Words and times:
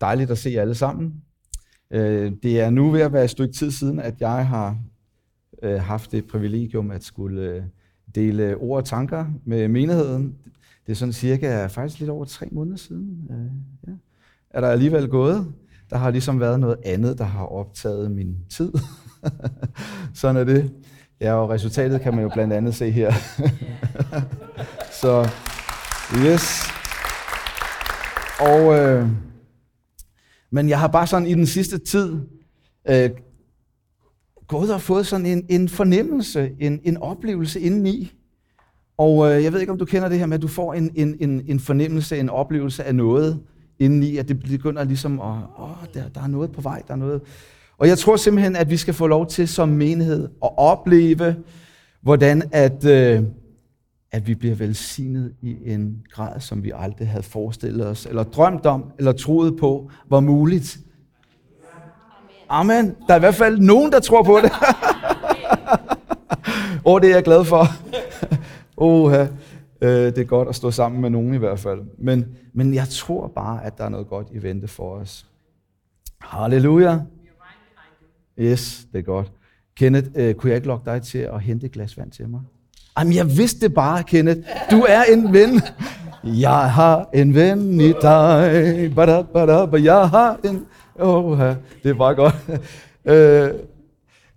Dejligt 0.00 0.30
at 0.30 0.38
se 0.38 0.50
jer 0.50 0.60
alle 0.60 0.74
sammen. 0.74 1.14
Øh, 1.90 2.32
det 2.42 2.60
er 2.60 2.70
nu 2.70 2.90
ved 2.90 3.00
at 3.00 3.12
være 3.12 3.24
et 3.24 3.30
stykke 3.30 3.54
tid 3.54 3.70
siden, 3.70 4.00
at 4.00 4.20
jeg 4.20 4.46
har 4.46 4.78
øh, 5.62 5.80
haft 5.80 6.12
det 6.12 6.26
privilegium 6.26 6.90
at 6.90 7.04
skulle 7.04 7.42
øh, 7.42 7.62
dele 8.14 8.56
ord 8.56 8.76
og 8.76 8.84
tanker 8.84 9.26
med 9.44 9.68
menigheden. 9.68 10.34
Det 10.86 10.92
er 10.92 10.96
sådan 10.96 11.12
cirka 11.12 11.66
faktisk 11.66 12.00
lidt 12.00 12.10
over 12.10 12.24
tre 12.24 12.48
måneder 12.52 12.76
siden. 12.76 13.28
Ja. 13.86 13.92
Er 14.50 14.60
der 14.60 14.68
alligevel 14.68 15.08
gået? 15.08 15.52
Der 15.90 15.96
har 15.96 16.10
ligesom 16.10 16.40
været 16.40 16.60
noget 16.60 16.76
andet, 16.84 17.18
der 17.18 17.24
har 17.24 17.44
optaget 17.44 18.10
min 18.10 18.36
tid. 18.50 18.72
sådan 20.14 20.36
er 20.36 20.44
det. 20.44 20.72
Ja, 21.20 21.32
og 21.32 21.50
resultatet 21.50 22.00
kan 22.00 22.14
man 22.14 22.22
jo 22.22 22.30
blandt 22.34 22.52
andet 22.52 22.74
se 22.74 22.90
her. 22.90 23.12
Så, 25.00 25.30
yes. 26.26 26.62
Og, 28.40 28.78
øh, 28.78 29.08
men 30.52 30.68
jeg 30.68 30.80
har 30.80 30.88
bare 30.88 31.06
sådan 31.06 31.28
i 31.28 31.34
den 31.34 31.46
sidste 31.46 31.78
tid 31.78 32.18
øh, 32.90 33.10
gået 34.48 34.74
og 34.74 34.80
fået 34.80 35.06
sådan 35.06 35.26
en, 35.26 35.46
en 35.48 35.68
fornemmelse, 35.68 36.50
en, 36.60 36.80
en 36.84 36.96
oplevelse 36.96 37.60
indeni. 37.60 38.12
Og 38.98 39.32
øh, 39.32 39.44
jeg 39.44 39.52
ved 39.52 39.60
ikke, 39.60 39.72
om 39.72 39.78
du 39.78 39.84
kender 39.84 40.08
det 40.08 40.18
her 40.18 40.26
med, 40.26 40.34
at 40.34 40.42
du 40.42 40.48
får 40.48 40.74
en, 40.74 40.90
en, 40.94 41.16
en, 41.20 41.42
en 41.46 41.60
fornemmelse, 41.60 42.18
en 42.18 42.28
oplevelse 42.28 42.84
af 42.84 42.94
noget 42.94 43.40
indeni, 43.78 44.16
at 44.16 44.28
det 44.28 44.40
begynder 44.40 44.84
ligesom 44.84 45.20
at, 45.20 45.36
åh, 45.58 45.70
der, 45.94 46.08
der 46.08 46.22
er 46.22 46.26
noget 46.26 46.52
på 46.52 46.60
vej, 46.60 46.82
der 46.88 46.94
er 46.94 46.98
noget. 46.98 47.20
Og 47.78 47.88
jeg 47.88 47.98
tror 47.98 48.16
simpelthen, 48.16 48.56
at 48.56 48.70
vi 48.70 48.76
skal 48.76 48.94
få 48.94 49.06
lov 49.06 49.26
til 49.26 49.48
som 49.48 49.68
menighed 49.68 50.24
at 50.24 50.50
opleve, 50.56 51.36
hvordan 52.02 52.42
at, 52.52 52.84
øh, 52.84 53.22
at 54.12 54.26
vi 54.26 54.34
bliver 54.34 54.54
velsignet 54.54 55.34
i 55.40 55.72
en 55.72 56.02
grad, 56.10 56.40
som 56.40 56.64
vi 56.64 56.72
aldrig 56.76 57.08
havde 57.08 57.22
forestillet 57.22 57.86
os, 57.86 58.06
eller 58.06 58.22
drømt 58.22 58.66
om, 58.66 58.92
eller 58.98 59.12
troet 59.12 59.56
på, 59.56 59.90
var 60.08 60.20
muligt. 60.20 60.78
Amen. 62.48 62.96
Der 63.06 63.14
er 63.14 63.16
i 63.16 63.20
hvert 63.20 63.34
fald 63.34 63.58
nogen, 63.58 63.92
der 63.92 64.00
tror 64.00 64.22
på 64.22 64.38
det. 64.42 64.52
Åh, 66.84 66.94
oh, 66.94 67.00
det 67.00 67.10
er 67.10 67.14
jeg 67.14 67.24
glad 67.24 67.44
for. 67.44 67.64
oh, 68.76 69.12
det 69.80 70.18
er 70.18 70.24
godt 70.24 70.48
at 70.48 70.54
stå 70.54 70.70
sammen 70.70 71.00
med 71.00 71.10
nogen 71.10 71.34
i 71.34 71.38
hvert 71.38 71.58
fald. 71.58 71.80
Men, 71.98 72.26
men 72.52 72.74
jeg 72.74 72.88
tror 72.88 73.28
bare, 73.28 73.64
at 73.64 73.78
der 73.78 73.84
er 73.84 73.88
noget 73.88 74.06
godt 74.06 74.26
i 74.32 74.42
vente 74.42 74.68
for 74.68 74.94
os. 74.94 75.26
Halleluja. 76.20 77.00
Yes, 78.38 78.86
det 78.92 78.98
er 78.98 79.02
godt. 79.02 79.32
Kenneth, 79.76 80.08
uh, 80.08 80.32
kunne 80.32 80.50
jeg 80.50 80.56
ikke 80.56 80.68
lokke 80.68 80.90
dig 80.90 81.02
til 81.02 81.18
at 81.18 81.40
hente 81.40 81.66
et 81.66 81.72
glas 81.72 81.98
vand 81.98 82.10
til 82.10 82.28
mig? 82.28 82.40
Jamen, 82.98 83.14
jeg 83.14 83.36
vidste 83.38 83.60
det 83.60 83.74
bare, 83.74 84.02
Kenneth. 84.02 84.40
Du 84.70 84.86
er 84.88 85.02
en 85.02 85.32
ven. 85.32 85.60
Jeg 86.24 86.72
har 86.72 87.08
en 87.14 87.34
ven 87.34 87.80
i 87.80 87.92
dig. 88.02 88.92
Bada, 88.96 89.22
bada, 89.22 89.82
jeg 89.82 90.08
har 90.08 90.38
en... 90.44 90.66
Oh, 90.98 91.40
det 91.82 91.98
var 91.98 92.14
godt. 92.14 92.34
Uh, 93.04 93.60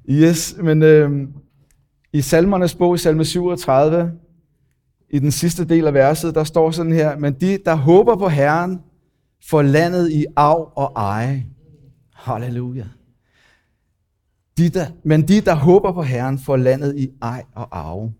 yes, 0.22 0.56
men 0.64 0.84
uh, 0.84 1.28
i 2.14 2.22
salmernes 2.22 2.76
bog, 2.76 2.96
i 2.96 2.98
salme 2.98 3.26
37, 3.26 4.12
i 5.10 5.20
den 5.20 5.32
sidste 5.32 5.66
del 5.66 5.88
af 5.88 5.94
verset, 5.94 6.36
der 6.36 6.44
står 6.44 6.72
sådan 6.72 6.92
her, 6.92 7.18
men 7.18 7.34
de, 7.34 7.58
der 7.66 7.76
håber 7.76 8.16
på 8.16 8.28
Herren, 8.28 8.80
får 9.50 9.62
landet 9.62 10.12
i 10.12 10.26
arv 10.36 10.72
og 10.76 10.92
eje. 10.96 11.46
Halleluja. 12.14 12.86
De 14.58 14.70
der, 14.70 14.86
men 15.04 15.28
de, 15.28 15.42
der 15.42 15.56
håber 15.56 15.92
på 15.92 16.02
Herren, 16.04 16.40
får 16.40 16.58
landet 16.58 16.98
i 16.98 17.10
ej 17.22 17.44
og 17.56 17.68
arve. 17.72 18.14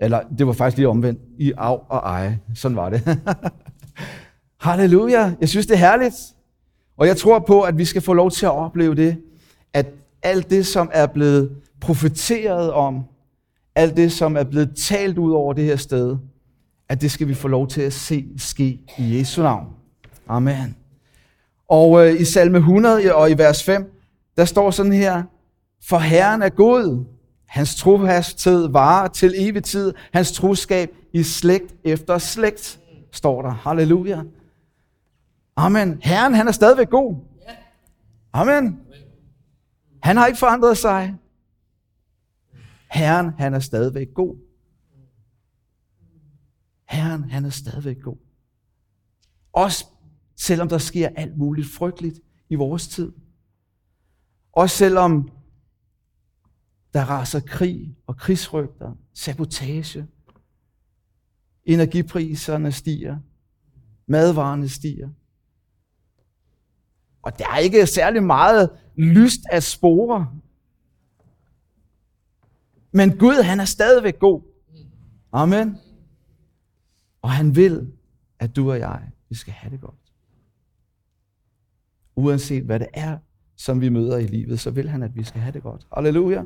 Eller 0.00 0.20
det 0.38 0.46
var 0.46 0.52
faktisk 0.52 0.76
lige 0.76 0.88
omvendt. 0.88 1.20
I 1.38 1.52
arv 1.56 1.84
og 1.88 1.98
eje. 1.98 2.40
Sådan 2.54 2.76
var 2.76 2.90
det. 2.90 3.18
Halleluja. 4.60 5.32
Jeg 5.40 5.48
synes, 5.48 5.66
det 5.66 5.74
er 5.74 5.78
herligt. 5.78 6.14
Og 6.96 7.06
jeg 7.06 7.16
tror 7.16 7.38
på, 7.38 7.62
at 7.62 7.78
vi 7.78 7.84
skal 7.84 8.02
få 8.02 8.12
lov 8.12 8.30
til 8.30 8.46
at 8.46 8.52
opleve 8.52 8.94
det, 8.94 9.16
at 9.72 9.86
alt 10.22 10.50
det, 10.50 10.66
som 10.66 10.90
er 10.92 11.06
blevet 11.06 11.56
profeteret 11.80 12.72
om, 12.72 13.04
alt 13.74 13.96
det, 13.96 14.12
som 14.12 14.36
er 14.36 14.44
blevet 14.44 14.76
talt 14.76 15.18
ud 15.18 15.32
over 15.32 15.52
det 15.52 15.64
her 15.64 15.76
sted, 15.76 16.16
at 16.88 17.00
det 17.00 17.10
skal 17.10 17.28
vi 17.28 17.34
få 17.34 17.48
lov 17.48 17.68
til 17.68 17.80
at 17.80 17.92
se 17.92 18.28
ske 18.36 18.80
i 18.98 19.18
Jesu 19.18 19.42
navn. 19.42 19.66
Amen. 20.28 20.76
Og 21.68 22.06
øh, 22.06 22.20
i 22.20 22.24
salme 22.24 22.58
100 22.58 23.14
og 23.14 23.30
i 23.30 23.38
vers 23.38 23.62
5, 23.62 23.92
der 24.36 24.44
står 24.44 24.70
sådan 24.70 24.92
her, 24.92 25.22
For 25.84 25.98
Herren 25.98 26.42
er 26.42 26.48
god, 26.48 27.04
hans 27.50 27.76
trofasthed 27.76 28.68
varer 28.68 29.08
til 29.08 29.34
evig 29.36 29.64
tid. 29.64 29.94
Hans 30.12 30.32
troskab 30.32 30.90
i 31.12 31.22
slægt 31.22 31.74
efter 31.84 32.18
slægt, 32.18 32.80
står 33.12 33.42
der. 33.42 33.50
Halleluja. 33.50 34.22
Amen. 35.56 36.00
Herren, 36.02 36.34
han 36.34 36.48
er 36.48 36.52
stadigvæk 36.52 36.90
god. 36.90 37.16
Amen. 38.32 38.80
Han 40.02 40.16
har 40.16 40.26
ikke 40.26 40.38
forandret 40.38 40.78
sig. 40.78 41.14
Herren, 42.90 43.30
han 43.38 43.54
er 43.54 43.60
stadigvæk 43.60 44.08
god. 44.14 44.36
Herren, 46.88 47.30
han 47.30 47.44
er 47.44 47.50
stadigvæk 47.50 48.02
god. 48.02 48.16
Også 49.52 49.86
selvom 50.36 50.68
der 50.68 50.78
sker 50.78 51.08
alt 51.16 51.38
muligt 51.38 51.68
frygteligt 51.68 52.20
i 52.48 52.54
vores 52.54 52.88
tid. 52.88 53.12
Også 54.52 54.76
selvom 54.76 55.30
der 56.94 57.04
raser 57.04 57.40
krig 57.40 57.96
og 58.06 58.16
krigsrygter, 58.16 58.92
sabotage. 59.14 60.06
Energipriserne 61.64 62.72
stiger. 62.72 63.18
Madvarerne 64.06 64.68
stiger. 64.68 65.08
Og 67.22 67.38
der 67.38 67.44
er 67.48 67.58
ikke 67.58 67.86
særlig 67.86 68.22
meget 68.22 68.70
lyst 68.96 69.40
at 69.50 69.62
spore. 69.62 70.28
Men 72.92 73.18
Gud, 73.18 73.42
han 73.42 73.60
er 73.60 73.64
stadigvæk 73.64 74.18
god. 74.18 74.42
Amen. 75.32 75.76
Og 77.22 77.30
han 77.30 77.56
vil, 77.56 77.92
at 78.38 78.56
du 78.56 78.70
og 78.70 78.78
jeg, 78.78 79.10
vi 79.28 79.34
skal 79.34 79.52
have 79.52 79.70
det 79.70 79.80
godt. 79.80 80.12
Uanset 82.16 82.64
hvad 82.64 82.80
det 82.80 82.88
er, 82.94 83.18
som 83.56 83.80
vi 83.80 83.88
møder 83.88 84.16
i 84.18 84.26
livet, 84.26 84.60
så 84.60 84.70
vil 84.70 84.88
han, 84.88 85.02
at 85.02 85.16
vi 85.16 85.24
skal 85.24 85.40
have 85.40 85.52
det 85.52 85.62
godt. 85.62 85.86
Halleluja. 85.94 86.44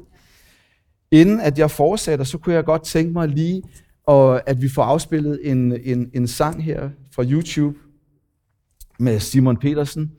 Inden 1.15 1.41
at 1.41 1.59
jeg 1.59 1.71
fortsætter, 1.71 2.25
så 2.25 2.39
kunne 2.39 2.55
jeg 2.55 2.65
godt 2.65 2.85
tænke 2.85 3.13
mig 3.13 3.29
lige, 3.29 3.63
og 4.07 4.49
at 4.49 4.63
vi 4.63 4.69
får 4.69 4.83
afspillet 4.83 5.41
en, 5.43 5.73
en, 5.85 6.11
en 6.15 6.27
sang 6.27 6.65
her 6.65 6.91
fra 7.15 7.25
YouTube 7.25 7.79
med 8.99 9.21
Simon 9.21 9.57
Petersen. 9.57 10.13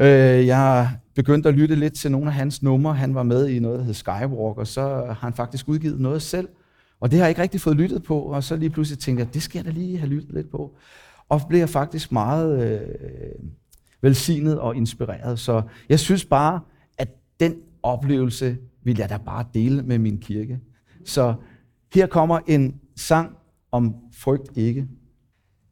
Øh, 0.00 0.46
jeg 0.46 0.90
begyndte 1.14 1.48
at 1.48 1.54
lytte 1.54 1.74
lidt 1.74 1.94
til 1.94 2.10
nogle 2.10 2.26
af 2.26 2.32
hans 2.32 2.62
numre. 2.62 2.94
Han 2.94 3.14
var 3.14 3.22
med 3.22 3.48
i 3.48 3.58
noget, 3.58 3.78
der 3.78 3.84
hed 3.84 3.94
Skywalk, 3.94 4.58
og 4.58 4.66
så 4.66 4.80
har 5.06 5.18
han 5.20 5.34
faktisk 5.34 5.68
udgivet 5.68 6.00
noget 6.00 6.22
selv. 6.22 6.48
Og 7.00 7.10
det 7.10 7.18
har 7.18 7.26
jeg 7.26 7.30
ikke 7.30 7.42
rigtig 7.42 7.60
fået 7.60 7.76
lyttet 7.76 8.02
på, 8.02 8.20
og 8.20 8.44
så 8.44 8.56
lige 8.56 8.70
pludselig 8.70 8.98
tænkte 8.98 9.24
jeg, 9.24 9.34
det 9.34 9.42
skal 9.42 9.58
jeg 9.58 9.64
da 9.64 9.70
lige 9.70 9.98
have 9.98 10.10
lyttet 10.10 10.34
lidt 10.34 10.50
på. 10.50 10.76
Og 11.28 11.40
blev 11.48 11.68
faktisk 11.68 12.12
meget 12.12 12.72
øh, 12.72 12.80
velsignet 14.02 14.58
og 14.58 14.76
inspireret. 14.76 15.38
Så 15.38 15.62
jeg 15.88 16.00
synes 16.00 16.24
bare, 16.24 16.60
at 16.98 17.08
den 17.40 17.54
oplevelse 17.82 18.56
vil 18.86 18.98
jeg 18.98 19.08
da 19.08 19.16
bare 19.16 19.44
dele 19.54 19.82
med 19.82 19.98
min 19.98 20.18
kirke. 20.18 20.60
Så 21.04 21.34
her 21.94 22.06
kommer 22.06 22.40
en 22.46 22.80
sang 22.96 23.36
om 23.72 23.96
frygt 24.12 24.56
ikke. 24.56 24.86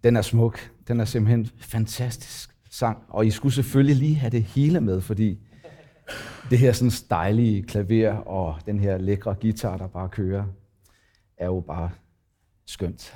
Den 0.04 0.16
er 0.16 0.22
smuk. 0.22 0.70
Den 0.88 1.00
er 1.00 1.04
simpelthen 1.04 1.46
fantastisk 1.58 2.50
sang. 2.70 2.98
Og 3.08 3.26
I 3.26 3.30
skulle 3.30 3.54
selvfølgelig 3.54 3.96
lige 3.96 4.14
have 4.14 4.30
det 4.30 4.42
hele 4.42 4.80
med, 4.80 5.00
fordi 5.00 5.38
det 6.50 6.58
her 6.58 6.72
sådan 6.72 6.92
dejlige 7.10 7.62
klaver 7.62 8.12
og 8.12 8.56
den 8.66 8.80
her 8.80 8.98
lækre 8.98 9.34
guitar, 9.34 9.76
der 9.76 9.86
bare 9.86 10.08
kører, 10.08 10.44
er 11.38 11.46
jo 11.46 11.60
bare 11.60 11.90
skønt. 12.66 13.14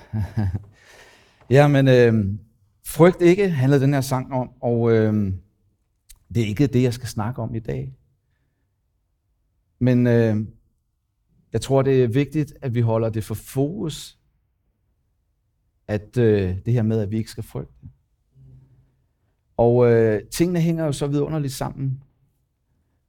ja, 1.51 1.69
men 1.69 1.89
øh, 1.89 2.39
frygt 2.87 3.23
ikke 3.23 3.51
handlede 3.51 3.83
den 3.83 3.95
her 3.95 4.01
sang 4.01 4.33
om, 4.33 4.51
og 4.61 4.93
øh, 4.93 5.33
det 6.35 6.43
er 6.43 6.47
ikke 6.47 6.67
det, 6.67 6.83
jeg 6.83 6.95
skal 6.95 7.09
snakke 7.09 7.43
om 7.43 7.55
i 7.55 7.61
dag. 7.61 7.98
Men 9.79 10.07
øh, 10.07 10.37
jeg 11.53 11.61
tror, 11.61 11.83
det 11.83 12.05
er 12.05 12.09
vigtigt, 12.09 12.55
at 12.63 12.75
vi 12.75 12.81
holder 12.81 13.09
det 13.09 13.25
for 13.25 13.35
fokus, 13.35 14.19
at 15.89 16.17
øh, 16.19 16.57
det 16.65 16.73
her 16.73 16.83
med, 16.83 17.01
at 17.01 17.11
vi 17.11 17.17
ikke 17.17 17.31
skal 17.31 17.45
frygte. 17.45 17.89
Og 19.57 19.93
øh, 19.93 20.23
tingene 20.31 20.61
hænger 20.61 20.85
jo 20.85 20.93
så 20.93 21.07
vidunderligt 21.07 21.53
sammen. 21.53 22.03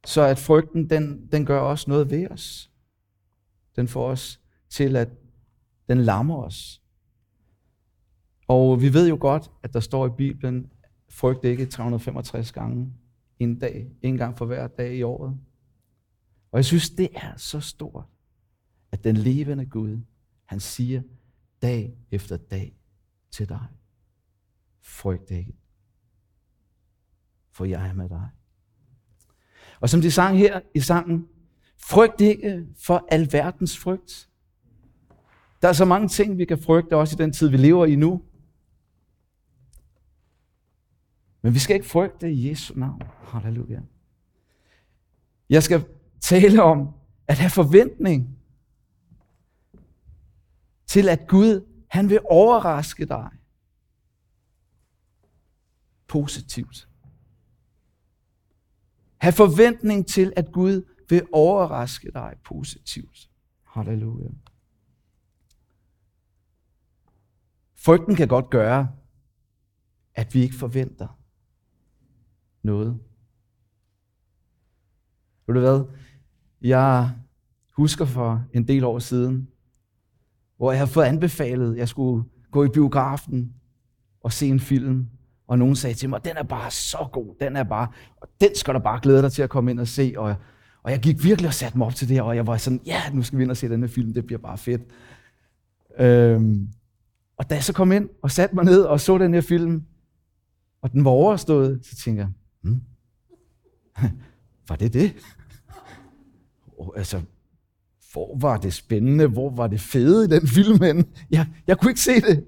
Så 0.06 0.22
at 0.22 0.40
frygten, 0.40 0.90
den, 0.90 1.28
den 1.32 1.46
gør 1.46 1.60
også 1.60 1.90
noget 1.90 2.12
ved 2.12 2.32
os. 2.32 2.72
Den 3.76 3.88
får 3.88 4.08
os 4.08 4.42
til, 4.70 4.96
at 4.96 5.10
den 5.90 5.98
lammer 5.98 6.44
os. 6.44 6.82
Og 8.48 8.82
vi 8.82 8.94
ved 8.94 9.10
jo 9.10 9.18
godt, 9.20 9.52
at 9.64 9.74
der 9.74 9.80
står 9.80 10.08
i 10.08 10.10
Bibelen, 10.18 10.72
frygt 11.10 11.46
ikke 11.46 11.66
365 11.66 12.52
gange 12.52 12.94
en 13.40 13.60
dag, 13.60 13.88
en 14.02 14.18
gang 14.18 14.38
for 14.38 14.46
hver 14.46 14.68
dag 14.68 14.96
i 14.96 15.04
året. 15.04 15.38
Og 16.52 16.58
jeg 16.58 16.66
synes, 16.66 16.90
det 16.90 17.10
er 17.14 17.38
så 17.38 17.60
stort, 17.60 18.06
at 18.92 19.04
den 19.04 19.18
levende 19.18 19.66
Gud, 19.66 20.00
han 20.46 20.60
siger 20.60 21.02
dag 21.62 21.98
efter 22.12 22.38
dag 22.38 22.76
til 23.32 23.50
dig, 23.50 23.66
frygt 24.82 25.32
ikke. 25.32 25.56
for 27.52 27.66
jeg 27.66 27.88
er 27.88 27.94
med 27.94 28.10
dig. 28.10 28.30
Og 29.80 29.90
som 29.90 30.02
de 30.02 30.12
sang 30.12 30.38
her 30.38 30.62
i 30.76 30.80
sangen, 30.80 31.28
frygt 31.78 32.22
ikke 32.22 32.68
for 32.78 33.08
alverdens 33.12 33.78
frygt. 33.78 34.30
Der 35.62 35.68
er 35.68 35.74
så 35.74 35.86
mange 35.86 36.08
ting, 36.08 36.38
vi 36.38 36.46
kan 36.46 36.62
frygte, 36.64 36.96
også 36.96 37.16
i 37.16 37.22
den 37.22 37.34
tid, 37.34 37.50
vi 37.50 37.58
lever 37.58 37.86
i 37.86 37.96
nu. 37.96 38.24
Men 41.42 41.54
vi 41.54 41.60
skal 41.60 41.76
ikke 41.76 41.88
frygte 41.88 42.32
i 42.32 42.50
Jesu 42.50 42.74
navn. 42.80 43.02
Halleluja. 43.24 43.82
Jeg 45.50 45.64
skal 45.64 45.86
tale 46.22 46.64
om 46.64 46.94
at 47.28 47.38
have 47.38 47.50
forventning 47.50 48.40
til, 50.88 51.10
at 51.10 51.28
Gud 51.28 51.66
han 51.90 52.10
vil 52.10 52.20
overraske 52.30 53.06
dig 53.06 53.30
positivt. 56.08 56.90
Ha' 59.18 59.30
forventning 59.30 60.08
til, 60.08 60.34
at 60.36 60.52
Gud 60.52 60.96
vil 61.10 61.28
overraske 61.34 62.12
dig 62.12 62.36
positivt. 62.44 63.30
Halleluja. 63.64 64.30
Frygten 67.76 68.16
kan 68.16 68.28
godt 68.28 68.50
gøre, 68.50 68.96
at 70.16 70.34
vi 70.34 70.42
ikke 70.42 70.56
forventer 70.56 71.20
noget. 72.62 73.00
Ved 75.48 75.56
du 75.56 75.60
hvad? 75.60 75.86
Jeg 76.62 77.12
husker 77.78 78.06
for 78.06 78.44
en 78.54 78.68
del 78.68 78.84
år 78.84 79.00
siden, 79.00 79.48
hvor 80.58 80.72
jeg 80.72 80.80
havde 80.80 80.92
fået 80.92 81.06
anbefalet, 81.06 81.72
at 81.72 81.78
jeg 81.78 81.90
skulle 81.90 82.24
gå 82.52 82.64
i 82.64 82.70
biografen 82.70 83.54
og 84.24 84.34
se 84.34 84.48
en 84.48 84.60
film, 84.60 85.08
og 85.48 85.60
nogen 85.60 85.76
sagde 85.76 85.96
til 85.96 86.10
mig, 86.10 86.26
den 86.26 86.38
er 86.38 86.44
bare 86.44 86.72
så 86.72 87.10
god, 87.12 87.36
den 87.40 87.56
er 87.56 87.64
bare, 87.64 87.88
og 88.22 88.28
den 88.42 88.56
skal 88.56 88.74
du 88.74 88.80
bare 88.80 89.00
glæde 89.02 89.22
dig 89.22 89.32
til 89.32 89.42
at 89.42 89.50
komme 89.50 89.72
ind 89.72 89.80
og 89.80 89.88
se. 89.88 90.14
Og, 90.18 90.36
og 90.84 90.92
jeg 90.92 91.00
gik 91.00 91.24
virkelig 91.24 91.48
og 91.48 91.54
satte 91.54 91.78
mig 91.78 91.88
op 91.88 91.96
til 91.96 92.10
det, 92.10 92.22
og 92.22 92.36
jeg 92.36 92.48
var 92.48 92.58
sådan, 92.58 92.82
ja, 92.86 93.02
nu 93.14 93.22
skal 93.22 93.38
vi 93.38 93.44
ind 93.44 93.52
og 93.52 93.58
se 93.58 93.70
den 93.70 93.82
her 93.82 93.88
film, 93.88 94.14
det 94.14 94.26
bliver 94.26 94.40
bare 94.40 94.58
fedt. 94.58 94.82
Øhm, 96.00 96.70
og 97.38 97.50
da 97.50 97.56
jeg 97.56 97.64
så 97.64 97.74
kom 97.74 97.92
ind 97.92 98.10
og 98.22 98.32
satte 98.32 98.56
mig 98.56 98.66
ned 98.66 98.82
og 98.82 99.00
så 99.00 99.18
den 99.18 99.34
her 99.34 99.42
film, 99.42 99.84
og 100.82 100.92
den 100.92 101.06
var 101.06 101.12
overstået, 101.12 101.86
så 101.86 101.96
tænkte 101.96 102.22
jeg, 102.22 102.30
hmm, 102.62 102.82
var 104.70 104.76
det 104.76 104.94
det? 104.94 105.14
Oh, 106.80 106.90
altså, 106.96 107.22
hvor 108.12 108.38
var 108.38 108.58
det 108.58 108.74
spændende, 108.74 109.28
hvor 109.28 109.50
var 109.50 109.68
det 109.68 109.82
fede 109.82 110.26
i 110.26 110.28
den 110.28 110.48
film, 110.56 110.80
men 110.80 111.14
jeg, 111.30 111.48
jeg 111.68 111.80
kunne 111.80 111.92
ikke 111.92 112.02
se 112.02 112.22
det. 112.22 112.46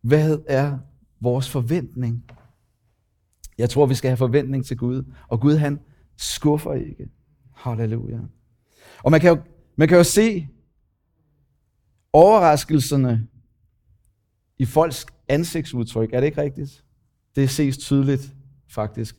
Hvad 0.00 0.38
er 0.46 0.78
vores 1.20 1.50
forventning? 1.50 2.24
Jeg 3.58 3.70
tror, 3.70 3.86
vi 3.86 3.94
skal 3.94 4.08
have 4.08 4.16
forventning 4.16 4.66
til 4.66 4.76
Gud. 4.76 5.12
Og 5.28 5.40
Gud, 5.40 5.56
han 5.56 5.80
skuffer 6.16 6.72
ikke. 6.72 7.08
Halleluja. 7.54 8.18
Og 9.04 9.10
man 9.10 9.20
kan 9.20 9.36
jo, 9.36 9.42
man 9.76 9.88
kan 9.88 9.96
jo 9.96 10.04
se 10.04 10.48
overraskelserne 12.12 13.28
i 14.58 14.64
folks 14.64 15.06
ansigtsudtryk. 15.28 16.12
Er 16.12 16.20
det 16.20 16.26
ikke 16.26 16.42
rigtigt? 16.42 16.84
Det 17.36 17.50
ses 17.50 17.78
tydeligt, 17.78 18.34
faktisk. 18.68 19.16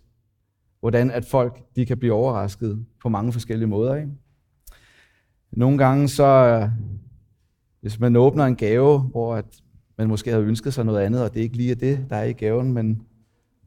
Hvordan 0.80 1.12
at 1.12 1.26
folk 1.26 1.76
de 1.76 1.86
kan 1.86 1.98
blive 1.98 2.14
overrasket 2.14 2.86
på 3.02 3.10
mange 3.10 3.34
forskellige 3.34 3.68
måder. 3.68 3.96
Ikke? 3.96 4.12
Nogle 5.52 5.78
gange 5.78 6.08
så, 6.08 6.70
hvis 7.82 8.00
man 8.00 8.16
åbner 8.16 8.46
en 8.46 8.56
gave, 8.56 9.00
hvor 9.00 9.36
at 9.36 9.46
man 9.98 10.08
måske 10.08 10.30
havde 10.30 10.44
ønsket 10.44 10.74
sig 10.74 10.86
noget 10.86 11.00
andet, 11.00 11.24
og 11.24 11.34
det 11.34 11.40
er 11.40 11.44
ikke 11.44 11.58
lige 11.58 11.76
det, 11.76 12.06
der 12.10 12.16
er 12.16 12.24
i 12.24 12.34
gaven, 12.34 12.74
men 12.74 13.02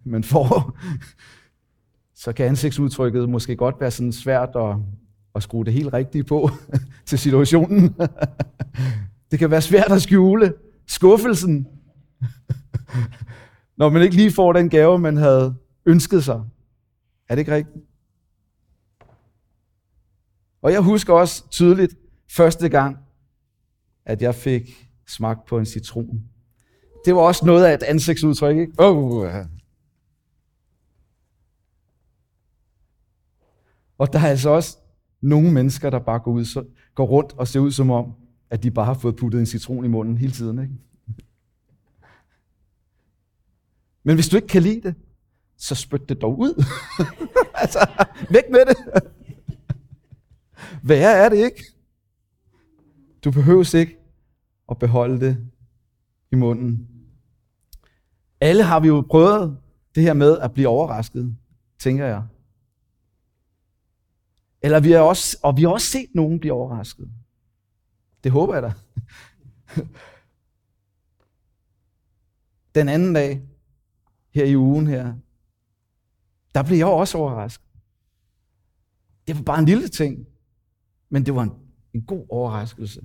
man 0.05 0.25
får, 0.25 0.79
så 2.25 2.33
kan 2.33 2.47
ansigtsudtrykket 2.47 3.29
måske 3.29 3.57
godt 3.57 3.81
være 3.81 3.91
sådan 3.91 4.13
svært 4.13 4.51
at, 4.57 4.77
at 5.35 5.43
skrue 5.43 5.65
det 5.65 5.73
helt 5.73 5.93
rigtigt 5.93 6.27
på 6.27 6.51
til 7.07 7.19
situationen. 7.19 7.95
det 9.31 9.39
kan 9.39 9.51
være 9.51 9.63
svært 9.63 9.93
at 9.93 10.03
skjule 10.03 10.55
skuffelsen, 10.87 11.67
når 13.77 13.91
man 13.91 14.03
ikke 14.03 14.17
lige 14.17 14.33
får 14.33 14.53
den 14.53 14.69
gave, 14.69 14.99
man 14.99 15.17
havde 15.17 15.57
ønsket 15.87 16.25
sig. 16.25 16.43
Er 17.29 17.35
det 17.35 17.41
ikke 17.41 17.55
rigtigt? 17.55 17.85
Og 20.63 20.73
jeg 20.73 20.81
husker 20.81 21.13
også 21.13 21.49
tydeligt 21.51 21.95
første 22.31 22.69
gang, 22.69 22.99
at 24.05 24.23
jeg 24.23 24.35
fik 24.35 24.91
smagt 25.09 25.45
på 25.45 25.59
en 25.59 25.67
citron. 25.67 26.23
Det 27.05 27.15
var 27.15 27.21
også 27.21 27.47
noget 27.47 27.65
af 27.65 27.75
et 27.75 27.83
ansigtsudtryk, 27.83 28.57
ikke? 28.57 28.73
Oh. 28.79 29.27
Og 33.99 34.13
der 34.13 34.19
er 34.19 34.27
altså 34.27 34.51
også 34.51 34.79
nogle 35.21 35.53
mennesker, 35.53 35.91
der 35.91 35.99
bare 35.99 36.19
går, 36.19 36.33
ud, 36.33 36.45
så, 36.45 36.65
går 36.95 37.07
rundt 37.07 37.33
og 37.33 37.49
ser 37.49 37.61
ud 37.61 37.71
som 37.71 37.91
om, 37.91 38.13
at 38.51 38.63
de 38.63 38.71
bare 38.71 38.87
har 38.87 38.95
fået 38.95 39.17
puttet 39.17 39.39
en 39.39 39.47
citron 39.47 39.85
i 39.85 39.89
munden 39.89 40.19
hele 40.19 40.33
tiden. 40.33 40.59
Ikke? 40.59 40.75
Men 44.07 44.15
hvis 44.15 44.29
du 44.29 44.37
ikke 44.37 44.49
kan 44.49 44.63
lide 44.63 44.81
det, 44.81 44.95
så 45.57 45.75
spyt 45.75 46.09
det 46.09 46.21
dog 46.21 46.39
ud. 46.39 46.65
altså, 47.63 48.07
væk 48.31 48.43
med 48.51 48.67
det. 48.67 48.77
Hvad 50.83 51.25
er 51.25 51.29
det 51.29 51.37
ikke? 51.37 51.65
Du 53.25 53.31
behøver 53.31 53.75
ikke 53.75 53.99
at 54.71 54.79
beholde 54.79 55.21
det 55.21 55.51
i 56.33 56.35
munden. 56.37 56.89
Alle 58.41 58.63
har 58.63 58.81
vi 58.81 58.89
jo 58.89 59.05
prøvet 59.11 59.59
det 59.95 60.03
her 60.03 60.15
med 60.15 60.39
at 60.39 60.55
blive 60.55 60.69
overrasket, 60.69 61.37
tænker 61.79 62.07
jeg. 62.07 62.23
Eller 64.63 64.81
vi 64.81 64.91
har 64.91 65.01
også, 65.01 65.39
og 65.43 65.57
vi 65.57 65.63
har 65.63 65.69
også 65.69 65.87
set 65.87 66.09
nogen 66.15 66.41
blive 66.41 66.53
overrasket. 66.53 67.11
Det 68.25 68.33
håber 68.33 68.55
jeg 68.55 68.63
da. 68.63 68.73
Den 72.75 72.89
anden 72.89 73.15
dag, 73.15 73.43
her 74.37 74.45
i 74.45 74.57
ugen 74.57 74.87
her, 74.87 75.15
der 76.55 76.63
blev 76.63 76.79
jeg 76.79 76.87
også 76.87 77.19
overrasket. 77.19 77.67
Det 79.27 79.37
var 79.37 79.43
bare 79.43 79.59
en 79.59 79.65
lille 79.67 79.89
ting, 79.89 80.27
men 81.11 81.27
det 81.27 81.35
var 81.35 81.43
en, 81.43 81.53
en 81.95 82.03
god 82.03 82.27
overraskelse. 82.29 83.01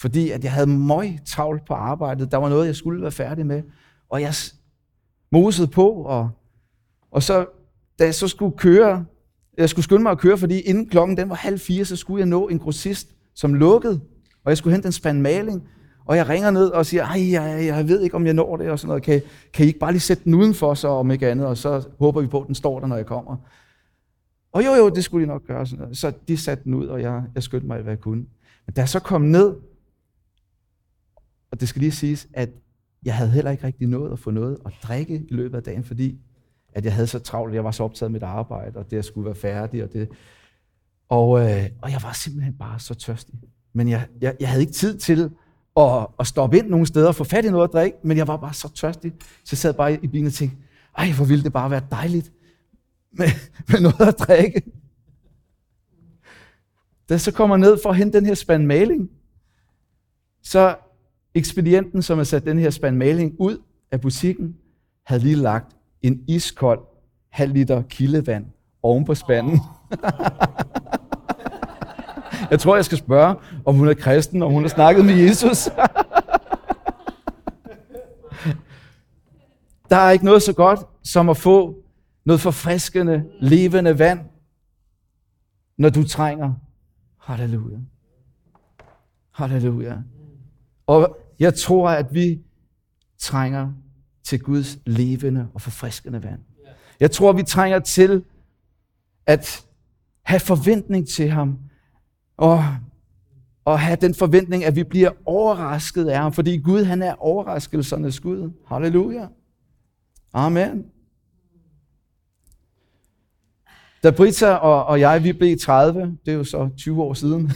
Fordi 0.00 0.30
at 0.30 0.44
jeg 0.44 0.52
havde 0.52 0.66
møg 0.66 1.18
travlt 1.26 1.66
på 1.66 1.74
arbejdet. 1.74 2.30
Der 2.30 2.36
var 2.36 2.48
noget, 2.48 2.66
jeg 2.66 2.76
skulle 2.76 3.02
være 3.02 3.10
færdig 3.10 3.46
med. 3.46 3.62
Og 4.08 4.20
jeg 4.20 4.34
mosede 5.32 5.68
på, 5.68 5.88
og, 5.90 6.30
og 7.10 7.22
så, 7.22 7.46
da 7.98 8.04
jeg 8.04 8.14
så 8.14 8.28
skulle 8.28 8.58
køre, 8.58 9.04
jeg 9.58 9.68
skulle 9.68 9.84
skynde 9.84 10.02
mig 10.02 10.12
at 10.12 10.18
køre, 10.18 10.38
fordi 10.38 10.60
inden 10.60 10.88
klokken 10.88 11.16
den 11.16 11.28
var 11.28 11.34
halv 11.34 11.58
fire, 11.58 11.84
så 11.84 11.96
skulle 11.96 12.20
jeg 12.20 12.28
nå 12.28 12.48
en 12.48 12.58
grossist, 12.58 13.14
som 13.34 13.54
lukkede, 13.54 14.00
og 14.44 14.50
jeg 14.50 14.58
skulle 14.58 14.74
hente 14.74 14.86
en 14.86 14.92
spand 14.92 15.20
maling. 15.20 15.68
Og 16.04 16.16
jeg 16.16 16.28
ringer 16.28 16.50
ned 16.50 16.68
og 16.68 16.86
siger, 16.86 17.04
ej, 17.04 17.30
jeg, 17.32 17.66
jeg 17.66 17.88
ved 17.88 18.00
ikke, 18.00 18.16
om 18.16 18.26
jeg 18.26 18.34
når 18.34 18.56
det, 18.56 18.70
og 18.70 18.78
sådan 18.78 18.88
noget. 18.88 19.02
Kan, 19.02 19.22
kan 19.52 19.64
I 19.64 19.66
ikke 19.66 19.78
bare 19.78 19.92
lige 19.92 20.00
sætte 20.00 20.24
den 20.24 20.34
udenfor, 20.34 20.74
så 20.74 20.88
om 20.88 21.10
ikke 21.10 21.30
andet, 21.30 21.46
og 21.46 21.56
så 21.56 21.88
håber 21.98 22.20
vi 22.20 22.26
på, 22.26 22.40
at 22.40 22.46
den 22.46 22.54
står 22.54 22.80
der, 22.80 22.86
når 22.86 22.96
jeg 22.96 23.06
kommer. 23.06 23.36
Og 24.52 24.64
jo, 24.64 24.74
jo, 24.74 24.88
det 24.88 25.04
skulle 25.04 25.26
de 25.26 25.28
nok 25.28 25.46
gøre. 25.46 25.66
Sådan 25.66 25.82
noget. 25.82 25.98
Så 25.98 26.12
de 26.28 26.36
satte 26.36 26.64
den 26.64 26.74
ud, 26.74 26.86
og 26.86 27.02
jeg, 27.02 27.22
jeg 27.34 27.42
skyndte 27.42 27.66
mig, 27.66 27.82
hvad 27.82 27.92
jeg 27.92 28.00
kunne. 28.00 28.24
Men 28.66 28.74
da 28.76 28.80
jeg 28.80 28.88
så 28.88 29.00
kom 29.00 29.22
ned, 29.22 29.54
og 31.50 31.60
det 31.60 31.68
skal 31.68 31.80
lige 31.80 31.92
siges, 31.92 32.28
at 32.32 32.50
jeg 33.04 33.16
havde 33.16 33.30
heller 33.30 33.50
ikke 33.50 33.66
rigtig 33.66 33.88
nået 33.88 34.12
at 34.12 34.18
få 34.18 34.30
noget 34.30 34.58
at 34.66 34.72
drikke 34.82 35.14
i 35.14 35.34
løbet 35.34 35.56
af 35.56 35.62
dagen, 35.62 35.84
fordi 35.84 36.18
at 36.72 36.84
jeg 36.84 36.94
havde 36.94 37.06
så 37.06 37.18
travlt, 37.18 37.54
jeg 37.54 37.64
var 37.64 37.70
så 37.70 37.82
optaget 37.84 38.12
med 38.12 38.20
mit 38.20 38.22
arbejde, 38.22 38.78
og 38.78 38.90
det 38.90 38.96
jeg 38.96 39.04
skulle 39.04 39.24
være 39.24 39.34
færdig, 39.34 39.84
og 39.84 39.92
det. 39.92 40.08
Og, 41.08 41.40
øh, 41.40 41.68
og 41.82 41.90
jeg 41.90 42.00
var 42.02 42.12
simpelthen 42.12 42.54
bare 42.54 42.78
så 42.80 42.94
tørstig. 42.94 43.34
Men 43.72 43.88
jeg, 43.88 44.06
jeg, 44.20 44.36
jeg 44.40 44.48
havde 44.48 44.62
ikke 44.62 44.72
tid 44.72 44.98
til 44.98 45.30
at, 45.76 46.06
at 46.18 46.26
stoppe 46.26 46.58
ind 46.58 46.68
nogle 46.68 46.86
steder 46.86 47.08
og 47.08 47.14
få 47.14 47.24
fat 47.24 47.44
i 47.44 47.50
noget 47.50 47.68
at 47.68 47.72
drikke, 47.72 47.98
men 48.02 48.16
jeg 48.16 48.28
var 48.28 48.36
bare 48.36 48.54
så 48.54 48.72
tørstig, 48.74 49.12
så 49.20 49.48
jeg 49.52 49.58
sad 49.58 49.72
bare 49.74 50.04
i 50.04 50.06
bilen 50.06 50.26
og 50.26 50.32
tænkte, 50.32 50.56
ej, 50.98 51.12
hvor 51.12 51.24
ville 51.24 51.44
det 51.44 51.52
bare 51.52 51.70
være 51.70 51.82
dejligt 51.90 52.32
med, 53.12 53.28
med 53.68 53.80
noget 53.80 54.08
at 54.08 54.18
drikke. 54.18 54.62
Da 57.08 57.14
jeg 57.14 57.20
så 57.20 57.32
kommer 57.32 57.56
ned 57.56 57.78
for 57.82 57.90
at 57.90 57.96
hente 57.96 58.18
den 58.18 58.26
her 58.26 58.34
spand 58.34 58.66
maling, 58.66 59.10
så 60.42 60.76
ekspedienten, 61.34 62.02
som 62.02 62.18
har 62.18 62.24
sat 62.24 62.44
den 62.44 62.58
her 62.58 62.70
spand 62.70 62.96
maling 62.96 63.34
ud 63.38 63.58
af 63.90 64.00
butikken, 64.00 64.56
havde 65.06 65.22
lige 65.22 65.36
lagt 65.36 65.76
en 66.02 66.24
iskold 66.28 66.80
halv 67.30 67.52
liter 67.52 67.82
kildevand 67.82 68.46
oven 68.82 69.04
på 69.04 69.14
spanden. 69.14 69.60
jeg 72.50 72.60
tror, 72.60 72.76
jeg 72.76 72.84
skal 72.84 72.98
spørge, 72.98 73.36
om 73.64 73.74
hun 73.74 73.88
er 73.88 73.94
kristen, 73.94 74.42
om 74.42 74.52
hun 74.52 74.62
har 74.62 74.68
snakket 74.68 75.04
med 75.04 75.14
Jesus. 75.14 75.64
Der 79.90 79.96
er 79.96 80.10
ikke 80.10 80.24
noget 80.24 80.42
så 80.42 80.52
godt 80.52 80.80
som 81.02 81.28
at 81.28 81.36
få 81.36 81.76
noget 82.24 82.40
forfriskende, 82.40 83.24
levende 83.40 83.98
vand, 83.98 84.20
når 85.78 85.88
du 85.88 86.08
trænger. 86.08 86.54
Halleluja. 87.18 87.78
Halleluja. 89.32 89.96
Og 90.86 91.18
Jeg 91.38 91.54
tror, 91.54 91.90
at 91.90 92.14
vi 92.14 92.40
trænger 93.18 93.72
til 94.24 94.40
Guds 94.40 94.78
levende 94.86 95.48
og 95.54 95.60
forfriskende 95.60 96.22
vand. 96.22 96.40
Jeg 97.00 97.10
tror, 97.10 97.32
vi 97.32 97.42
trænger 97.42 97.78
til 97.78 98.24
at 99.26 99.66
have 100.22 100.40
forventning 100.40 101.08
til 101.08 101.30
ham, 101.30 101.58
og, 102.36 102.64
og 103.64 103.80
have 103.80 103.96
den 103.96 104.14
forventning, 104.14 104.64
at 104.64 104.76
vi 104.76 104.84
bliver 104.84 105.10
overrasket 105.24 106.08
af 106.08 106.18
ham, 106.18 106.32
fordi 106.32 106.56
Gud 106.56 106.84
han 106.84 107.02
er 107.02 107.14
overraskelsernes 107.22 108.20
Gud. 108.20 108.50
Halleluja. 108.66 109.26
Amen. 110.32 110.86
Da 114.02 114.10
Britta 114.10 114.54
og, 114.54 114.84
og 114.84 115.00
jeg, 115.00 115.24
vi 115.24 115.32
blev 115.32 115.58
30, 115.58 116.18
det 116.26 116.32
er 116.32 116.36
jo 116.36 116.44
så 116.44 116.70
20 116.76 117.02
år 117.02 117.14
siden. 117.14 117.52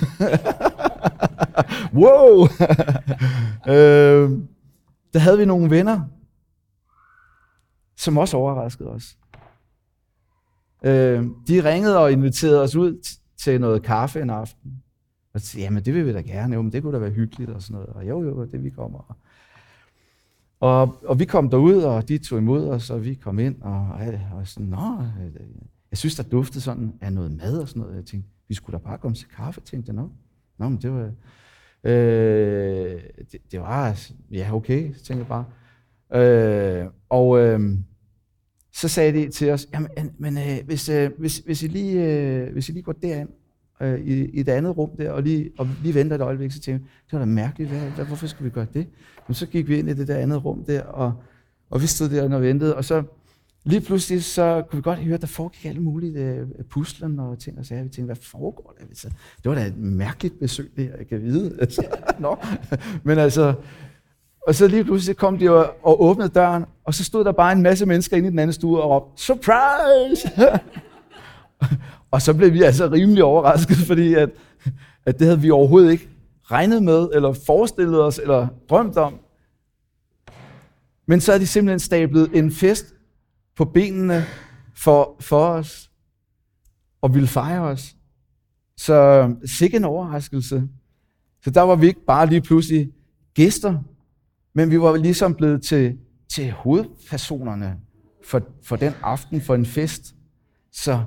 wow! 2.00 2.42
øh, 3.74 4.30
der 5.12 5.18
havde 5.18 5.38
vi 5.38 5.44
nogle 5.44 5.70
venner, 5.70 6.00
som 7.96 8.18
også 8.18 8.36
overraskede 8.36 8.88
os. 8.88 9.16
Øh, 10.82 11.24
de 11.48 11.64
ringede 11.64 11.98
og 11.98 12.12
inviterede 12.12 12.62
os 12.62 12.76
ud 12.76 13.18
til 13.36 13.60
noget 13.60 13.82
kaffe 13.82 14.22
en 14.22 14.30
aften. 14.30 14.82
Og 15.34 15.40
sagde, 15.40 15.64
jamen 15.64 15.84
det 15.84 15.94
vil 15.94 16.06
vi 16.06 16.12
da 16.12 16.20
gerne, 16.20 16.54
jo, 16.54 16.62
men 16.62 16.72
det 16.72 16.82
kunne 16.82 16.94
da 16.94 16.98
være 16.98 17.10
hyggeligt 17.10 17.50
og 17.50 17.62
sådan 17.62 17.74
noget. 17.74 17.88
Og 17.88 18.08
jo, 18.08 18.22
jo, 18.22 18.44
det 18.44 18.64
vi 18.64 18.70
kommer. 18.70 19.16
Og, 20.60 21.04
og 21.04 21.18
vi 21.18 21.24
kom 21.24 21.50
derud, 21.50 21.82
og 21.82 22.08
de 22.08 22.18
tog 22.18 22.38
imod 22.38 22.68
os, 22.68 22.90
og 22.90 23.04
vi 23.04 23.14
kom 23.14 23.38
ind, 23.38 23.62
og, 23.62 23.88
og 24.34 24.46
sådan, 24.48 24.66
nå, 24.66 24.98
jeg 25.90 25.98
synes, 25.98 26.16
der 26.16 26.22
duftede 26.22 26.60
sådan 26.60 26.92
af 27.00 27.12
noget 27.12 27.32
mad 27.32 27.58
og 27.58 27.68
sådan 27.68 27.82
noget. 27.82 27.96
Jeg 27.96 28.04
tænkte, 28.04 28.30
vi 28.48 28.54
skulle 28.54 28.78
da 28.78 28.84
bare 28.84 28.98
komme 28.98 29.14
til 29.14 29.28
kaffe, 29.28 29.60
tænkte 29.60 29.88
jeg, 29.88 29.96
nå. 29.96 30.10
Nå, 30.58 30.68
men 30.68 30.78
det 30.82 30.92
var, 30.92 31.10
øh, 31.84 33.00
det, 33.32 33.52
det 33.52 33.60
var, 33.60 34.00
ja, 34.30 34.54
okay, 34.54 34.82
tænkte 34.82 35.16
jeg 35.16 35.26
bare. 35.26 35.44
Øh, 36.12 36.86
og 37.08 37.38
øh, 37.38 37.60
så 38.76 38.88
sagde 38.88 39.12
de 39.12 39.30
til 39.30 39.50
os, 39.50 39.68
jamen, 39.72 39.90
men 40.18 40.38
øh, 40.38 40.58
hvis, 40.66 40.88
øh, 40.88 41.10
hvis, 41.18 41.38
hvis, 41.38 41.62
I 41.62 41.66
lige, 41.66 42.04
øh, 42.04 42.52
hvis 42.52 42.68
I 42.68 42.72
lige 42.72 42.82
går 42.82 42.92
derind, 42.92 43.28
øh, 43.80 44.00
i, 44.00 44.24
i 44.24 44.42
det 44.42 44.52
andet 44.52 44.76
rum 44.76 44.90
der, 44.98 45.10
og 45.10 45.22
lige, 45.22 45.50
og 45.58 45.68
lige 45.82 45.94
venter 45.94 46.16
et 46.16 46.22
øjeblik, 46.22 46.52
så 46.52 46.60
tænkte 46.60 46.88
det 47.04 47.12
var 47.12 47.18
da 47.18 47.24
mærkeligt, 47.24 47.70
hvad, 47.70 47.80
hvad, 47.80 48.04
hvorfor 48.04 48.26
skal 48.26 48.44
vi 48.44 48.50
gøre 48.50 48.66
det? 48.74 48.86
Men 49.28 49.34
så 49.34 49.46
gik 49.46 49.68
vi 49.68 49.78
ind 49.78 49.90
i 49.90 49.94
det 49.94 50.08
der 50.08 50.16
andet 50.16 50.44
rum 50.44 50.64
der, 50.64 50.82
og, 50.82 51.12
og 51.70 51.82
vi 51.82 51.86
stod 51.86 52.08
der 52.08 52.34
og 52.34 52.42
ventede, 52.42 52.76
og 52.76 52.84
så 52.84 53.02
lige 53.64 53.80
pludselig 53.80 54.24
så 54.24 54.64
kunne 54.70 54.76
vi 54.76 54.82
godt 54.82 54.98
høre, 54.98 55.14
at 55.14 55.20
der 55.20 55.26
foregik 55.26 55.64
alle 55.64 55.80
mulige 55.80 56.32
uh, 56.32 56.38
øh, 56.38 56.64
puslen 56.70 57.18
og 57.18 57.38
ting 57.38 57.58
og 57.58 57.66
sager. 57.66 57.82
Vi 57.82 57.88
tænkte, 57.88 58.04
hvad 58.04 58.16
foregår 58.16 58.76
der? 58.78 58.84
Så 58.94 59.08
det 59.42 59.48
var 59.50 59.54
da 59.54 59.66
et 59.66 59.78
mærkeligt 59.78 60.38
besøg, 60.40 60.72
det 60.76 60.92
jeg 60.98 61.06
kan 61.06 61.22
vide. 61.22 61.56
Altså, 61.60 61.82
Nå. 62.20 62.36
Men 63.04 63.18
altså, 63.18 63.54
og 64.46 64.54
så 64.54 64.68
lige 64.68 64.84
pludselig 64.84 65.16
kom 65.16 65.38
de 65.38 65.50
og, 65.50 65.74
og 65.82 66.02
åbnede 66.02 66.28
døren, 66.28 66.64
og 66.84 66.94
så 66.94 67.04
stod 67.04 67.24
der 67.24 67.32
bare 67.32 67.52
en 67.52 67.62
masse 67.62 67.86
mennesker 67.86 68.16
inde 68.16 68.28
i 68.28 68.30
den 68.30 68.38
anden 68.38 68.52
stue 68.52 68.82
og 68.82 68.90
råbte, 68.90 69.22
surprise! 69.22 70.30
og 72.12 72.22
så 72.22 72.34
blev 72.34 72.52
vi 72.52 72.62
altså 72.62 72.88
rimelig 72.88 73.24
overrasket, 73.24 73.76
fordi 73.76 74.14
at, 74.14 74.30
at 75.06 75.18
det 75.18 75.26
havde 75.26 75.40
vi 75.40 75.50
overhovedet 75.50 75.92
ikke 75.92 76.08
regnet 76.44 76.82
med, 76.82 77.08
eller 77.14 77.32
forestillet 77.46 78.02
os, 78.02 78.18
eller 78.18 78.48
drømt 78.70 78.96
om. 78.96 79.18
Men 81.06 81.20
så 81.20 81.32
er 81.32 81.38
de 81.38 81.46
simpelthen 81.46 81.80
stablet 81.80 82.30
en 82.34 82.52
fest 82.52 82.94
på 83.56 83.64
benene 83.64 84.24
for, 84.76 85.16
for 85.20 85.46
os, 85.46 85.90
og 87.02 87.14
ville 87.14 87.28
fejre 87.28 87.60
os. 87.62 87.94
Så 88.76 89.30
sikke 89.44 89.76
en 89.76 89.84
overraskelse. 89.84 90.62
Så 91.44 91.50
der 91.50 91.60
var 91.60 91.76
vi 91.76 91.86
ikke 91.86 92.04
bare 92.06 92.26
lige 92.26 92.40
pludselig 92.40 92.92
gæster, 93.34 93.78
men 94.56 94.70
vi 94.70 94.80
var 94.80 94.96
ligesom 94.96 95.34
blevet 95.34 95.62
til, 95.62 95.98
til 96.28 96.50
hovedpersonerne 96.50 97.80
for, 98.24 98.42
for 98.62 98.76
den 98.76 98.92
aften, 99.02 99.40
for 99.40 99.54
en 99.54 99.66
fest. 99.66 100.14
Så 100.72 101.04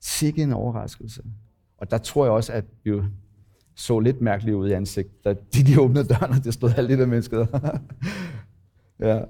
sikke 0.00 0.42
en 0.42 0.52
overraskelse. 0.52 1.22
Og 1.76 1.90
der 1.90 1.98
tror 1.98 2.24
jeg 2.24 2.32
også, 2.32 2.52
at 2.52 2.64
vi 2.84 2.92
så 3.74 4.00
lidt 4.00 4.20
mærkeligt 4.20 4.56
ud 4.56 4.68
i 4.68 4.72
ansigt, 4.72 5.24
da 5.24 5.32
de, 5.54 5.62
de 5.62 5.80
åbnede 5.80 6.08
døren, 6.08 6.30
og 6.30 6.44
det 6.44 6.54
stod 6.54 6.70
alle 6.76 6.94
de 6.94 7.00
der 7.00 7.06
mennesker 7.06 7.46
der. 7.46 7.78
ja. 9.08 9.24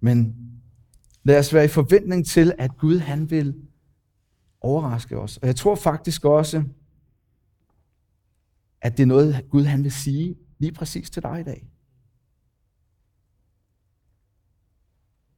Men 0.00 0.36
lad 1.24 1.38
os 1.38 1.54
være 1.54 1.64
i 1.64 1.68
forventning 1.68 2.26
til, 2.26 2.52
at 2.58 2.78
Gud 2.78 2.98
han 2.98 3.30
vil 3.30 3.54
overraske 4.60 5.18
os. 5.18 5.36
Og 5.36 5.46
jeg 5.46 5.56
tror 5.56 5.74
faktisk 5.74 6.24
også, 6.24 6.64
at 8.82 8.96
det 8.96 9.02
er 9.02 9.06
noget, 9.06 9.44
Gud 9.50 9.64
han 9.64 9.84
vil 9.84 9.92
sige 9.92 10.36
lige 10.60 10.72
præcis 10.72 11.10
til 11.10 11.22
dig 11.22 11.40
i 11.40 11.44
dag. 11.44 11.70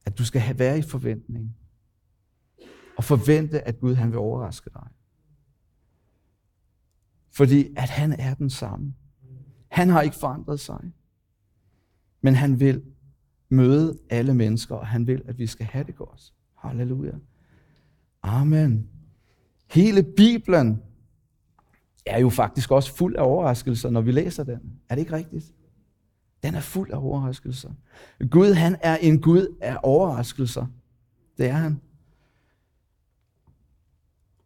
At 0.05 0.17
du 0.17 0.25
skal 0.25 0.41
have 0.41 0.59
være 0.59 0.79
i 0.79 0.81
forventning. 0.81 1.57
Og 2.97 3.03
forvente, 3.03 3.67
at 3.67 3.79
Gud 3.79 3.95
han 3.95 4.11
vil 4.11 4.17
overraske 4.17 4.69
dig. 4.73 4.87
Fordi 7.31 7.73
at 7.77 7.89
han 7.89 8.11
er 8.19 8.33
den 8.33 8.49
samme. 8.49 8.93
Han 9.67 9.89
har 9.89 10.01
ikke 10.01 10.15
forandret 10.15 10.59
sig. 10.59 10.91
Men 12.21 12.35
han 12.35 12.59
vil 12.59 12.83
møde 13.49 13.99
alle 14.09 14.33
mennesker, 14.33 14.75
og 14.75 14.87
han 14.87 15.07
vil, 15.07 15.21
at 15.25 15.37
vi 15.37 15.47
skal 15.47 15.65
have 15.65 15.83
det 15.83 15.95
godt. 15.95 16.33
Halleluja. 16.57 17.13
Amen. 18.21 18.89
Hele 19.69 20.03
Bibelen 20.03 20.83
er 22.05 22.19
jo 22.19 22.29
faktisk 22.29 22.71
også 22.71 22.95
fuld 22.95 23.15
af 23.15 23.23
overraskelser, 23.23 23.89
når 23.89 24.01
vi 24.01 24.11
læser 24.11 24.43
den. 24.43 24.79
Er 24.89 24.95
det 24.95 25.01
ikke 25.01 25.15
rigtigt? 25.15 25.53
Den 26.43 26.55
er 26.55 26.59
fuld 26.59 26.91
af 26.91 26.97
overraskelser. 26.97 27.71
Gud, 28.31 28.53
han 28.53 28.77
er 28.81 28.97
en 28.97 29.21
Gud 29.21 29.57
af 29.61 29.77
overraskelser. 29.83 30.65
Det 31.37 31.47
er 31.47 31.53
han. 31.53 31.81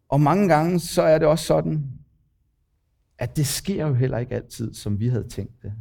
Og 0.08 0.20
mange 0.20 0.48
gange 0.48 0.80
så 0.80 1.02
er 1.02 1.18
det 1.18 1.28
også 1.28 1.44
sådan, 1.44 1.92
at 3.18 3.36
det 3.36 3.46
sker 3.46 3.86
jo 3.86 3.94
heller 3.94 4.18
ikke 4.18 4.34
altid, 4.34 4.74
som 4.74 5.00
vi 5.00 5.08
havde 5.08 5.28
tænkt 5.28 5.62
det. 5.62 5.74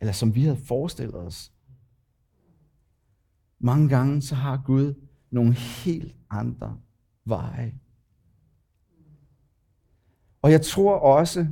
Eller 0.00 0.12
som 0.12 0.34
vi 0.34 0.42
havde 0.42 0.56
forestillet 0.56 1.14
os. 1.14 1.52
Mange 3.60 3.88
gange 3.88 4.22
så 4.22 4.34
har 4.34 4.62
Gud 4.64 4.94
nogle 5.30 5.52
helt 5.54 6.16
andre 6.30 6.78
veje. 7.24 7.74
Og 10.42 10.50
jeg 10.50 10.62
tror 10.62 10.98
også, 10.98 11.46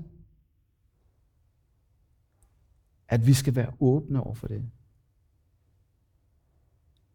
at 3.09 3.27
vi 3.27 3.35
skal 3.35 3.55
være 3.55 3.73
åbne 3.81 4.21
over 4.23 4.35
for 4.35 4.47
det. 4.47 4.71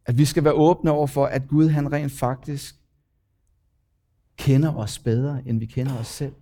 At 0.04 0.18
vi 0.18 0.24
skal 0.24 0.44
være 0.44 0.52
åbne 0.52 0.90
over 0.90 1.06
for, 1.06 1.26
at 1.26 1.48
Gud 1.48 1.68
han 1.68 1.92
rent 1.92 2.12
faktisk 2.12 2.76
kender 4.36 4.74
os 4.74 4.98
bedre, 4.98 5.48
end 5.48 5.58
vi 5.58 5.66
kender 5.66 5.98
os 5.98 6.06
selv. 6.06 6.34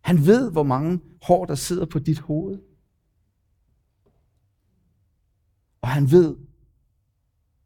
Han 0.00 0.26
ved, 0.26 0.52
hvor 0.52 0.62
mange 0.62 1.00
hår, 1.22 1.44
der 1.44 1.54
sidder 1.54 1.86
på 1.86 1.98
dit 1.98 2.18
hoved. 2.18 2.62
Og 5.80 5.88
han 5.88 6.10
ved, 6.10 6.36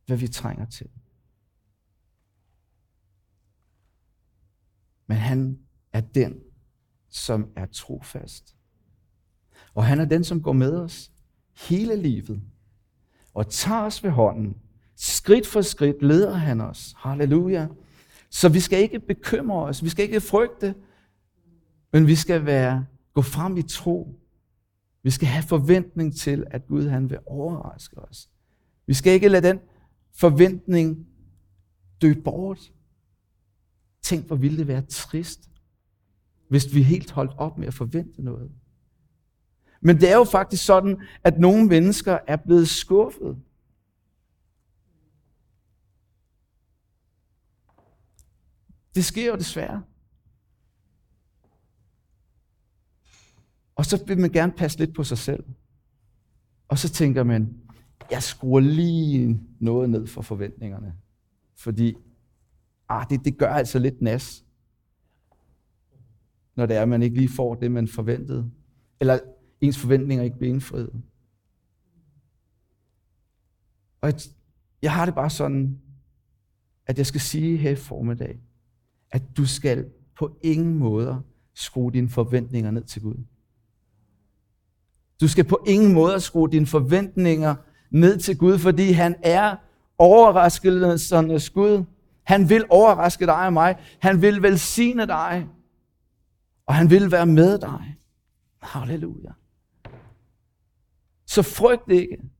hvad 0.07 0.17
vi 0.17 0.29
trænger 0.29 0.67
til. 0.67 0.91
Men 5.11 5.19
han 5.19 5.59
er 5.93 6.00
den, 6.00 6.35
som 7.09 7.49
er 7.57 7.67
trofast. 7.67 8.57
Og 9.75 9.85
han 9.85 10.00
er 10.00 10.05
den, 10.05 10.25
som 10.25 10.43
går 10.43 10.52
med 10.52 10.73
os 10.76 11.11
hele 11.69 11.97
livet 11.97 12.43
og 13.35 13.49
tager 13.49 13.81
os 13.81 14.05
ved 14.05 14.11
hånden. 14.11 14.57
Skridt 14.97 15.47
for 15.47 15.61
skridt 15.61 16.02
leder 16.02 16.35
han 16.35 16.61
os. 16.61 16.95
Halleluja. 16.97 17.69
Så 18.31 18.49
vi 18.49 18.61
skal 18.61 18.79
ikke 18.79 19.00
bekymre 19.00 19.62
os, 19.62 19.85
vi 19.85 19.88
skal 19.88 20.02
ikke 20.02 20.21
frygte, 20.21 20.75
men 21.93 22.07
vi 22.07 22.14
skal 22.14 22.47
være, 22.47 22.87
gå 23.14 23.23
frem 23.23 23.57
i 23.57 23.62
tro. 23.62 24.21
Vi 25.02 25.11
skal 25.11 25.29
have 25.29 25.43
forventning 25.43 26.17
til, 26.17 26.45
at 26.50 26.67
Gud 26.67 26.88
han 26.88 27.11
vil 27.11 27.19
overraske 27.26 27.99
os. 27.99 28.31
Vi 28.87 28.95
skal 28.95 29.12
ikke 29.12 29.29
lade 29.29 29.49
den 29.49 29.59
forventning 30.12 31.07
dø 32.02 32.14
bort. 32.25 32.73
Tænk, 34.02 34.26
hvor 34.26 34.37
ville 34.37 34.59
det 34.59 34.66
være 34.66 34.83
trist, 34.83 35.50
hvis 36.49 36.75
vi 36.75 36.83
helt 36.83 37.11
holdt 37.11 37.33
op 37.37 37.59
med 37.59 37.66
at 37.66 37.75
forvente 37.75 38.23
noget. 38.23 38.50
Men 39.80 39.97
det 39.97 40.11
er 40.11 40.16
jo 40.16 40.25
faktisk 40.25 40.64
sådan, 40.64 41.02
at 41.25 41.38
nogle 41.38 41.66
mennesker 41.66 42.19
er 42.26 42.37
blevet 42.37 42.69
skuffet. 42.69 43.42
Det 48.95 49.04
sker 49.04 49.26
jo 49.26 49.37
desværre. 49.37 49.83
Og 53.75 53.87
så 53.87 54.04
vil 54.07 54.19
man 54.19 54.30
gerne 54.30 54.52
passe 54.52 54.78
lidt 54.78 54.95
på 54.95 55.04
sig 55.04 55.19
selv. 55.19 55.45
Og 56.69 56.78
så 56.78 56.88
tænker 56.88 57.25
man, 57.25 57.61
jeg 58.11 58.23
skruer 58.23 58.61
lige 58.61 59.40
noget 59.61 59.90
ned 59.90 60.07
for 60.07 60.23
forventningerne. 60.23 60.95
Fordi 61.57 61.97
ah, 62.90 63.06
det, 63.11 63.25
det 63.25 63.38
gør 63.38 63.52
altså 63.52 63.78
lidt 63.78 64.02
nas, 64.02 64.44
når 66.56 66.66
det 66.66 66.76
er, 66.76 66.82
at 66.82 66.88
man 66.88 67.02
ikke 67.02 67.16
lige 67.16 67.28
får 67.28 67.54
det, 67.54 67.73
man 67.73 67.88
forventede. 67.88 68.50
Eller 69.00 69.18
ens 69.61 69.78
forventninger 69.78 70.25
ikke 70.25 70.38
bliver 70.38 70.52
indfriet. 70.52 71.02
Og 74.00 74.09
jeg, 74.09 74.14
jeg 74.82 74.92
har 74.92 75.04
det 75.04 75.14
bare 75.14 75.30
sådan, 75.30 75.80
at 76.87 76.99
jeg 76.99 77.06
skal 77.06 77.20
sige 77.20 77.56
her 77.56 77.70
i 77.70 77.76
formiddag, 77.76 78.40
at 79.11 79.23
du 79.37 79.47
skal 79.47 79.87
på 80.18 80.38
ingen 80.42 80.75
måder 80.75 81.20
skrue 81.54 81.92
dine 81.92 82.09
forventninger 82.09 82.70
ned 82.70 82.85
til 82.85 83.02
Gud. 83.02 83.25
Du 85.20 85.28
skal 85.28 85.44
på 85.44 85.64
ingen 85.66 85.92
måde 85.92 86.20
skrue 86.20 86.50
dine 86.50 86.66
forventninger 86.66 87.54
ned 87.90 88.18
til 88.18 88.38
Gud, 88.38 88.59
fordi 88.59 88.92
han 88.92 89.14
er 89.23 89.56
overraskelsernes 89.99 91.50
Gud. 91.50 91.85
Han 92.31 92.49
vil 92.49 92.67
overraske 92.71 93.27
dig 93.27 93.47
og 93.47 93.53
mig. 93.53 93.97
Han 94.01 94.23
vil 94.23 94.43
velsigne 94.43 95.07
dig. 95.07 95.49
Og 96.67 96.75
han 96.75 96.91
vil 96.91 97.11
være 97.11 97.27
med 97.27 97.59
dig. 97.59 97.97
Halleluja. 98.63 99.33
Så 101.27 101.43
frygt 101.43 101.91
ikke. 101.91 102.31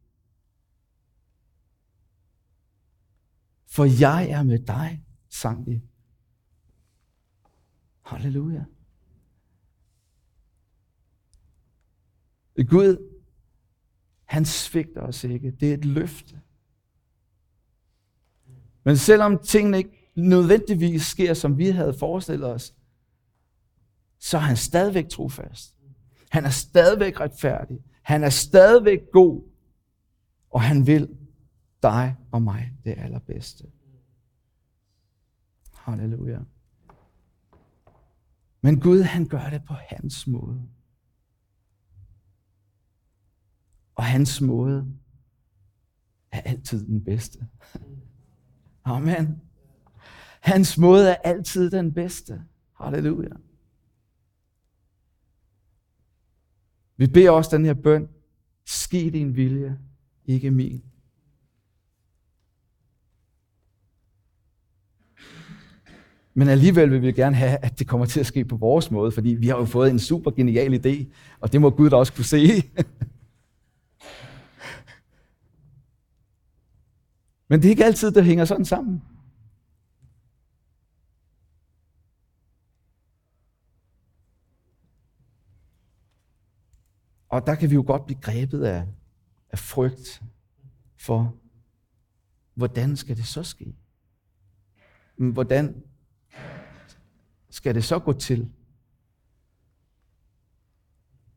For 3.67 3.85
jeg 4.01 4.31
er 4.31 4.43
med 4.43 4.59
dig, 4.59 5.05
sang 5.29 5.67
vi. 5.67 5.83
Halleluja. 8.03 8.65
Gud, 12.69 13.23
han 14.25 14.45
svigter 14.45 15.01
os 15.01 15.25
ikke. 15.25 15.51
Det 15.51 15.71
er 15.71 15.75
et 15.75 15.85
løfte. 15.85 16.41
Men 18.85 18.97
selvom 18.97 19.39
tingene 19.39 19.79
ikke 19.79 20.13
nødvendigvis 20.17 21.03
sker, 21.03 21.35
som 21.35 21.59
vi 21.59 21.71
havde 21.71 21.95
forestillet 21.95 22.49
os, 22.49 22.75
så 24.19 24.37
er 24.37 24.41
han 24.41 24.57
stadigvæk 24.57 25.09
trofast. 25.09 25.75
Han 26.31 26.45
er 26.45 26.51
stadigvæk 26.51 27.21
retfærdig. 27.21 27.79
Han 28.03 28.25
er 28.25 28.31
stadigvæk 28.31 29.01
god. 29.13 29.43
Og 30.51 30.63
han 30.63 30.87
vil 30.87 31.09
dig 31.83 32.17
og 32.33 32.43
mig 32.43 32.73
det 32.85 32.95
allerbedste. 32.99 33.65
Halleluja. 35.75 36.39
Men 38.61 38.81
Gud, 38.81 39.03
han 39.03 39.27
gør 39.29 39.51
det 39.51 39.65
på 39.65 39.75
hans 39.75 40.27
måde. 40.27 40.63
Og 43.95 44.05
hans 44.05 44.41
måde 44.41 44.87
er 46.33 46.41
altid 46.41 46.87
den 46.87 47.05
bedste. 47.05 47.49
Amen. 48.85 49.41
Hans 50.41 50.79
måde 50.79 51.09
er 51.09 51.15
altid 51.25 51.71
den 51.71 51.93
bedste. 51.93 52.43
Halleluja. 52.81 53.29
Vi 56.97 57.07
beder 57.07 57.31
også 57.31 57.57
den 57.57 57.65
her 57.65 57.75
bøn. 57.75 58.09
Ske 58.67 59.11
din 59.11 59.37
vilje, 59.37 59.79
ikke 60.27 60.51
min. 60.51 60.83
Men 66.35 66.49
alligevel 66.49 66.91
vil 66.91 67.03
vi 67.03 67.13
gerne 67.13 67.37
have, 67.37 67.57
at 67.57 67.79
det 67.79 67.87
kommer 67.87 68.07
til 68.07 68.21
at 68.21 68.27
ske 68.27 68.45
på 68.45 68.57
vores 68.57 68.91
måde, 68.91 69.13
fordi 69.13 69.29
vi 69.29 69.47
har 69.47 69.57
jo 69.57 69.65
fået 69.65 69.91
en 69.91 69.99
super 69.99 70.31
genial 70.31 70.75
idé, 70.75 71.07
og 71.41 71.53
det 71.53 71.61
må 71.61 71.71
Gud 71.71 71.91
da 71.91 71.97
også 71.97 72.13
kunne 72.13 72.25
se. 72.25 72.39
Men 77.50 77.62
det 77.62 77.66
er 77.66 77.71
ikke 77.71 77.85
altid, 77.85 78.11
det 78.11 78.25
hænger 78.25 78.45
sådan 78.45 78.64
sammen. 78.64 79.02
Og 87.28 87.47
der 87.47 87.54
kan 87.54 87.71
vi 87.71 87.75
jo 87.75 87.85
godt 87.87 88.07
blive 88.07 88.21
grebet 88.21 88.64
af, 88.64 88.87
af 89.50 89.59
frygt 89.59 90.23
for, 90.97 91.36
hvordan 92.54 92.97
skal 92.97 93.17
det 93.17 93.26
så 93.26 93.43
ske? 93.43 93.75
Hvordan 95.17 95.82
skal 97.50 97.75
det 97.75 97.84
så 97.84 97.99
gå 97.99 98.13
til? 98.13 98.52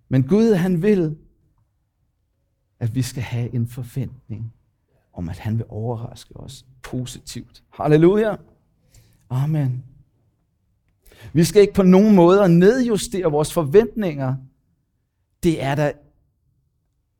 Men 0.09 0.27
Gud, 0.27 0.53
han 0.53 0.81
vil, 0.81 1.17
at 2.79 2.95
vi 2.95 3.01
skal 3.01 3.23
have 3.23 3.53
en 3.55 3.67
forventning 3.67 4.53
om, 5.13 5.29
at 5.29 5.39
han 5.39 5.57
vil 5.57 5.65
overraske 5.69 6.37
os 6.37 6.65
positivt. 6.81 7.63
Halleluja. 7.73 8.35
Amen. 9.29 9.83
Vi 11.33 11.43
skal 11.43 11.61
ikke 11.61 11.73
på 11.73 11.83
nogen 11.83 12.15
måde 12.15 12.49
nedjustere 12.49 13.31
vores 13.31 13.53
forventninger. 13.53 14.35
Det 15.43 15.63
er 15.63 15.75
da 15.75 15.93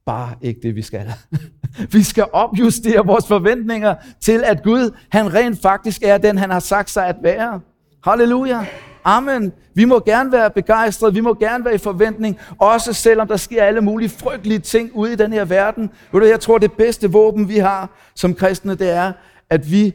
bare 0.05 0.35
ikke 0.41 0.59
det, 0.63 0.75
vi 0.75 0.81
skal. 0.81 1.13
vi 1.93 2.03
skal 2.03 2.25
opjustere 2.33 3.05
vores 3.05 3.27
forventninger 3.27 3.95
til, 4.19 4.43
at 4.43 4.63
Gud, 4.63 4.97
han 5.09 5.33
rent 5.33 5.61
faktisk 5.61 6.03
er 6.03 6.17
den, 6.17 6.37
han 6.37 6.49
har 6.49 6.59
sagt 6.59 6.89
sig 6.89 7.07
at 7.07 7.15
være. 7.21 7.61
Halleluja. 8.03 8.65
Amen. 9.03 9.53
Vi 9.73 9.85
må 9.85 9.99
gerne 9.99 10.31
være 10.31 10.49
begejstrede, 10.51 11.13
vi 11.13 11.21
må 11.21 11.33
gerne 11.33 11.65
være 11.65 11.75
i 11.75 11.77
forventning, 11.77 12.39
også 12.57 12.93
selvom 12.93 13.27
der 13.27 13.37
sker 13.37 13.63
alle 13.63 13.81
mulige 13.81 14.09
frygtelige 14.09 14.59
ting 14.59 14.91
ude 14.93 15.13
i 15.13 15.15
den 15.15 15.33
her 15.33 15.45
verden. 15.45 15.89
Ved 16.11 16.21
du, 16.21 16.27
jeg 16.27 16.39
tror, 16.39 16.57
det 16.57 16.71
bedste 16.71 17.11
våben, 17.11 17.49
vi 17.49 17.57
har 17.57 17.89
som 18.15 18.33
kristne, 18.33 18.75
det 18.75 18.89
er, 18.89 19.11
at 19.49 19.71
vi 19.71 19.93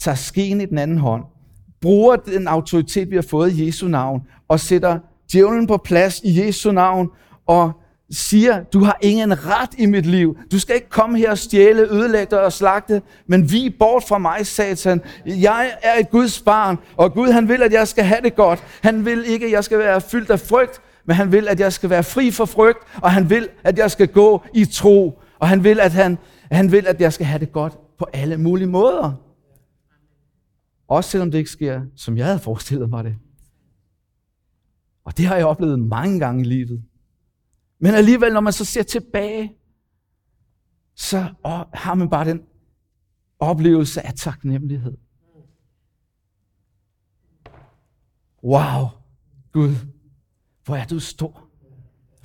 tager 0.00 0.14
skeen 0.14 0.60
i 0.60 0.66
den 0.66 0.78
anden 0.78 0.98
hånd, 0.98 1.24
bruger 1.80 2.16
den 2.16 2.48
autoritet, 2.48 3.10
vi 3.10 3.14
har 3.14 3.22
fået 3.22 3.52
i 3.52 3.66
Jesu 3.66 3.88
navn, 3.88 4.22
og 4.48 4.60
sætter 4.60 4.98
djævlen 5.32 5.66
på 5.66 5.76
plads 5.76 6.20
i 6.24 6.46
Jesu 6.46 6.72
navn, 6.72 7.08
og 7.46 7.77
siger, 8.10 8.62
du 8.62 8.80
har 8.80 8.98
ingen 9.02 9.46
ret 9.46 9.70
i 9.78 9.86
mit 9.86 10.06
liv. 10.06 10.38
Du 10.52 10.58
skal 10.58 10.74
ikke 10.74 10.88
komme 10.88 11.18
her 11.18 11.30
og 11.30 11.38
stjæle, 11.38 11.82
ødelægge 11.92 12.40
og 12.40 12.52
slagte, 12.52 13.02
men 13.26 13.52
vi 13.52 13.76
bort 13.78 14.04
fra 14.08 14.18
mig, 14.18 14.46
satan. 14.46 15.00
Jeg 15.26 15.70
er 15.82 16.00
et 16.00 16.10
Guds 16.10 16.42
barn, 16.42 16.78
og 16.96 17.14
Gud 17.14 17.28
han 17.28 17.48
vil, 17.48 17.62
at 17.62 17.72
jeg 17.72 17.88
skal 17.88 18.04
have 18.04 18.20
det 18.22 18.36
godt. 18.36 18.64
Han 18.82 19.04
vil 19.04 19.24
ikke, 19.26 19.46
at 19.46 19.52
jeg 19.52 19.64
skal 19.64 19.78
være 19.78 20.00
fyldt 20.00 20.30
af 20.30 20.40
frygt, 20.40 20.80
men 21.06 21.16
han 21.16 21.32
vil, 21.32 21.48
at 21.48 21.60
jeg 21.60 21.72
skal 21.72 21.90
være 21.90 22.02
fri 22.02 22.30
for 22.30 22.44
frygt, 22.44 22.78
og 23.02 23.10
han 23.10 23.30
vil, 23.30 23.48
at 23.64 23.78
jeg 23.78 23.90
skal 23.90 24.08
gå 24.08 24.42
i 24.54 24.64
tro, 24.64 25.22
og 25.38 25.48
han 25.48 25.64
vil, 25.64 25.80
at, 25.80 25.92
han, 25.92 26.18
han 26.50 26.72
vil, 26.72 26.86
at 26.86 27.00
jeg 27.00 27.12
skal 27.12 27.26
have 27.26 27.40
det 27.40 27.52
godt 27.52 27.78
på 27.98 28.06
alle 28.12 28.36
mulige 28.36 28.68
måder. 28.68 29.12
Også 30.88 31.10
selvom 31.10 31.30
det 31.30 31.38
ikke 31.38 31.50
sker, 31.50 31.80
som 31.96 32.16
jeg 32.16 32.26
havde 32.26 32.38
forestillet 32.38 32.90
mig 32.90 33.04
det. 33.04 33.16
Og 35.04 35.18
det 35.18 35.26
har 35.26 35.36
jeg 35.36 35.46
oplevet 35.46 35.78
mange 35.78 36.20
gange 36.20 36.40
i 36.40 36.44
livet. 36.44 36.82
Men 37.78 37.94
alligevel, 37.94 38.32
når 38.32 38.40
man 38.40 38.52
så 38.52 38.64
ser 38.64 38.82
tilbage, 38.82 39.56
så 40.94 41.34
har 41.74 41.94
man 41.94 42.10
bare 42.10 42.24
den 42.24 42.42
oplevelse 43.38 44.06
af 44.06 44.14
taknemmelighed. 44.14 44.96
Wow, 48.44 48.86
Gud, 49.52 49.74
hvor 50.64 50.76
er 50.76 50.86
du 50.86 51.00
stor. 51.00 51.48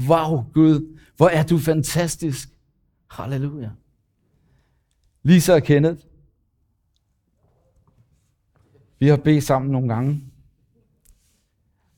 Wow, 0.10 0.52
Gud, 0.54 1.00
hvor 1.18 1.28
er 1.28 1.44
du 1.44 1.58
fantastisk. 1.58 2.50
Halleluja. 3.10 3.72
Lisa 5.24 5.54
og 5.54 5.64
Kenneth, 5.64 6.06
vi 9.00 9.08
har 9.08 9.18
bedt 9.18 9.44
sammen 9.44 9.72
nogle 9.72 9.94
gange, 9.94 10.33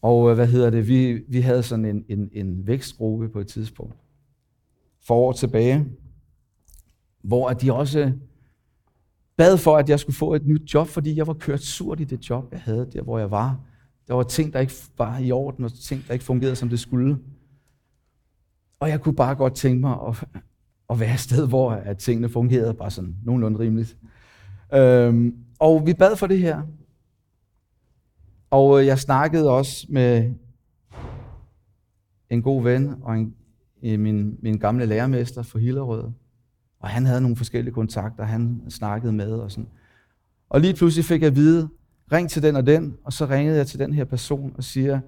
og 0.05 0.29
øh, 0.29 0.35
hvad 0.35 0.47
hedder 0.47 0.69
det, 0.69 0.87
vi, 0.87 1.13
vi 1.27 1.41
havde 1.41 1.63
sådan 1.63 1.85
en, 1.85 2.05
en, 2.09 2.29
en 2.31 2.67
vækstgruppe 2.67 3.29
på 3.29 3.39
et 3.39 3.47
tidspunkt, 3.47 3.95
for 5.07 5.15
år 5.15 5.31
tilbage, 5.31 5.85
hvor 7.23 7.49
de 7.49 7.73
også 7.73 8.11
bad 9.37 9.57
for, 9.57 9.77
at 9.77 9.89
jeg 9.89 9.99
skulle 9.99 10.15
få 10.15 10.33
et 10.33 10.47
nyt 10.47 10.73
job, 10.73 10.87
fordi 10.87 11.17
jeg 11.17 11.27
var 11.27 11.33
kørt 11.33 11.61
surt 11.61 11.99
i 11.99 12.03
det 12.03 12.29
job, 12.29 12.47
jeg 12.51 12.61
havde 12.61 12.89
der, 12.93 13.01
hvor 13.01 13.19
jeg 13.19 13.31
var. 13.31 13.59
Der 14.07 14.13
var 14.13 14.23
ting, 14.23 14.53
der 14.53 14.59
ikke 14.59 14.73
var 14.97 15.17
i 15.19 15.31
orden, 15.31 15.65
og 15.65 15.73
ting, 15.73 16.07
der 16.07 16.13
ikke 16.13 16.25
fungerede, 16.25 16.55
som 16.55 16.69
det 16.69 16.79
skulle. 16.79 17.17
Og 18.79 18.89
jeg 18.89 19.01
kunne 19.01 19.15
bare 19.15 19.35
godt 19.35 19.55
tænke 19.55 19.81
mig 19.81 19.97
at, 20.07 20.23
at 20.89 20.99
være 20.99 21.13
et 21.13 21.19
sted, 21.19 21.47
hvor 21.47 21.71
at 21.71 21.97
tingene 21.97 22.29
fungerede 22.29 22.73
bare 22.73 22.91
sådan 22.91 23.15
nogenlunde 23.23 23.59
rimeligt. 23.59 23.97
Øhm, 24.73 25.35
og 25.59 25.85
vi 25.85 25.93
bad 25.93 26.15
for 26.15 26.27
det 26.27 26.39
her, 26.39 26.61
og 28.49 28.79
øh, 28.79 28.85
jeg 28.85 28.99
snakkede 28.99 29.49
også 29.49 29.87
med 29.89 30.33
en 32.29 32.41
god 32.41 32.63
ven 32.63 32.95
og 33.01 33.15
en, 33.15 33.35
øh, 33.83 33.99
min, 33.99 34.37
min 34.41 34.57
gamle 34.57 34.85
lærermester 34.85 35.43
fra 35.43 35.59
Hillerød. 35.59 36.11
Og 36.79 36.89
han 36.89 37.05
havde 37.05 37.21
nogle 37.21 37.37
forskellige 37.37 37.73
kontakter, 37.73 38.23
han 38.23 38.61
snakkede 38.69 39.13
med 39.13 39.31
og 39.31 39.51
sådan. 39.51 39.67
Og 40.49 40.61
lige 40.61 40.73
pludselig 40.73 41.05
fik 41.05 41.21
jeg 41.21 41.27
at 41.27 41.35
vide, 41.35 41.69
ring 42.11 42.29
til 42.29 42.43
den 42.43 42.55
og 42.55 42.67
den, 42.67 42.97
og 43.03 43.13
så 43.13 43.25
ringede 43.25 43.57
jeg 43.57 43.67
til 43.67 43.79
den 43.79 43.93
her 43.93 44.03
person 44.03 44.53
og 44.57 44.63
siger, 44.63 44.99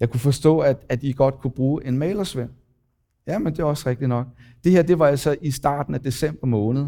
jeg 0.00 0.10
kunne 0.10 0.20
forstå, 0.20 0.58
at, 0.58 0.76
at 0.88 1.02
I 1.02 1.12
godt 1.12 1.38
kunne 1.38 1.50
bruge 1.50 1.84
en 1.86 1.98
malersvend. 1.98 2.50
Ja, 3.26 3.38
men 3.38 3.52
det 3.52 3.58
er 3.58 3.64
også 3.64 3.88
rigtigt 3.88 4.08
nok. 4.08 4.26
Det 4.64 4.72
her, 4.72 4.82
det 4.82 4.98
var 4.98 5.06
altså 5.06 5.36
i 5.42 5.50
starten 5.50 5.94
af 5.94 6.00
december 6.00 6.46
måned. 6.46 6.86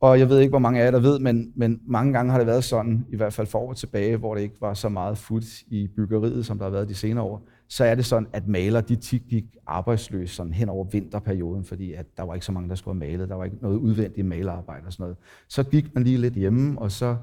Og 0.00 0.18
jeg 0.18 0.28
ved 0.28 0.40
ikke, 0.40 0.50
hvor 0.50 0.58
mange 0.58 0.80
af 0.80 0.84
jer 0.84 0.90
der 0.90 1.00
ved, 1.00 1.18
men, 1.18 1.52
men 1.54 1.80
mange 1.86 2.12
gange 2.12 2.30
har 2.30 2.38
det 2.38 2.46
været 2.46 2.64
sådan, 2.64 3.06
i 3.12 3.16
hvert 3.16 3.32
fald 3.32 3.46
for 3.46 3.58
år 3.58 3.72
tilbage, 3.72 4.16
hvor 4.16 4.34
det 4.34 4.42
ikke 4.42 4.60
var 4.60 4.74
så 4.74 4.88
meget 4.88 5.18
fuldt 5.18 5.62
i 5.62 5.88
byggeriet, 5.96 6.46
som 6.46 6.58
der 6.58 6.64
har 6.64 6.70
været 6.70 6.88
de 6.88 6.94
senere 6.94 7.24
år. 7.24 7.42
så 7.68 7.84
er 7.84 7.94
det 7.94 8.04
sådan, 8.04 8.28
at 8.32 8.48
maler 8.48 8.80
de 8.80 8.96
tit 8.96 9.22
gik 9.28 9.44
arbejdsløse 9.66 10.34
sådan 10.34 10.52
hen 10.52 10.68
over 10.68 10.84
vinterperioden, 10.84 11.64
fordi 11.64 11.92
at 11.92 12.06
der 12.16 12.22
var 12.22 12.34
ikke 12.34 12.46
så 12.46 12.52
mange, 12.52 12.68
der 12.68 12.74
skulle 12.74 13.00
have 13.00 13.10
malet. 13.10 13.28
Der 13.28 13.34
var 13.34 13.44
ikke 13.44 13.56
noget 13.62 13.76
udvendigt 13.76 14.26
malerarbejde 14.26 14.86
og 14.86 14.92
sådan 14.92 15.04
noget. 15.04 15.16
Så 15.48 15.62
gik 15.62 15.94
man 15.94 16.04
lige 16.04 16.18
lidt 16.18 16.34
hjemme, 16.34 16.78
og 16.78 16.92
så 16.92 17.16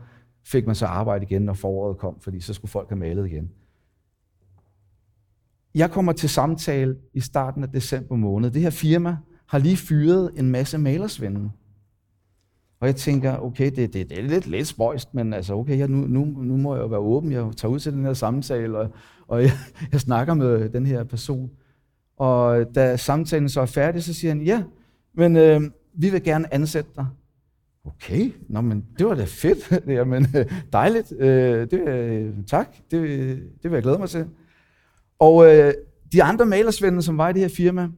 fik 0.45 0.65
man 0.65 0.75
så 0.75 0.86
arbejde 0.86 1.25
igen, 1.25 1.41
når 1.41 1.53
foråret 1.53 1.97
kom, 1.97 2.19
fordi 2.19 2.39
så 2.39 2.53
skulle 2.53 2.71
folk 2.71 2.89
have 2.89 2.99
malet 2.99 3.27
igen. 3.27 3.49
Jeg 5.75 5.91
kommer 5.91 6.12
til 6.12 6.29
samtale 6.29 6.95
i 7.13 7.19
starten 7.19 7.63
af 7.63 7.69
december 7.69 8.15
måned. 8.15 8.51
Det 8.51 8.62
her 8.62 8.69
firma 8.69 9.17
har 9.47 9.57
lige 9.57 9.77
fyret 9.77 10.31
en 10.38 10.51
masse 10.51 10.77
malersvende. 10.77 11.51
Og 12.83 12.87
jeg 12.87 12.95
tænker, 12.95 13.37
okay, 13.37 13.71
det, 13.75 13.93
det, 13.93 14.09
det 14.09 14.19
er 14.19 14.21
lidt, 14.21 14.47
lidt 14.47 14.67
spøjst, 14.67 15.13
men 15.13 15.33
altså, 15.33 15.53
okay, 15.53 15.77
jeg, 15.77 15.87
nu, 15.87 15.97
nu, 15.97 16.25
nu 16.25 16.57
må 16.57 16.75
jeg 16.75 16.81
jo 16.81 16.87
være 16.87 16.99
åben. 16.99 17.31
Jeg 17.31 17.51
tager 17.57 17.71
ud 17.71 17.79
til 17.79 17.93
den 17.93 18.05
her 18.05 18.13
samtale, 18.13 18.77
og, 18.77 18.89
og 19.27 19.41
jeg, 19.41 19.51
jeg 19.91 20.01
snakker 20.01 20.33
med 20.33 20.69
den 20.69 20.85
her 20.85 21.03
person. 21.03 21.51
Og 22.17 22.65
da 22.75 22.97
samtalen 22.97 23.49
så 23.49 23.61
er 23.61 23.65
færdig, 23.65 24.03
så 24.03 24.13
siger 24.13 24.31
han, 24.31 24.41
ja, 24.41 24.63
men 25.13 25.35
øh, 25.35 25.61
vi 25.93 26.09
vil 26.09 26.23
gerne 26.23 26.53
ansætte 26.53 26.89
dig. 26.95 27.05
Okay, 27.85 28.31
Nå, 28.49 28.61
men 28.61 28.85
det 28.99 29.07
var 29.07 29.15
da 29.15 29.23
fedt. 29.23 29.71
Jamen, 29.97 30.27
øh, 30.35 30.51
dejligt. 30.73 31.13
Øh, 31.19 31.71
det, 31.71 31.87
øh, 31.87 32.33
tak, 32.47 32.75
det, 32.91 33.01
det 33.63 33.71
vil 33.71 33.73
jeg 33.73 33.83
glæde 33.83 33.99
mig 33.99 34.09
til. 34.09 34.25
Og 35.19 35.55
øh, 35.55 35.73
de 36.11 36.23
andre 36.23 36.45
malersvende, 36.45 37.01
som 37.01 37.17
var 37.17 37.29
i 37.29 37.33
det 37.33 37.41
her 37.41 37.49
firma, 37.49 37.89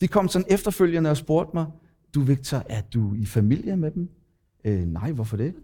de 0.00 0.08
kom 0.08 0.28
sådan 0.28 0.46
efterfølgende 0.50 1.10
og 1.10 1.16
spurgte 1.16 1.50
mig, 1.54 1.66
du 2.14 2.20
Victor, 2.20 2.62
er 2.68 2.80
du 2.94 3.14
i 3.14 3.26
familie 3.26 3.76
med 3.76 3.90
dem? 3.90 4.08
Øh, 4.64 4.86
nej, 4.86 5.12
hvorfor 5.12 5.36
det? 5.36 5.54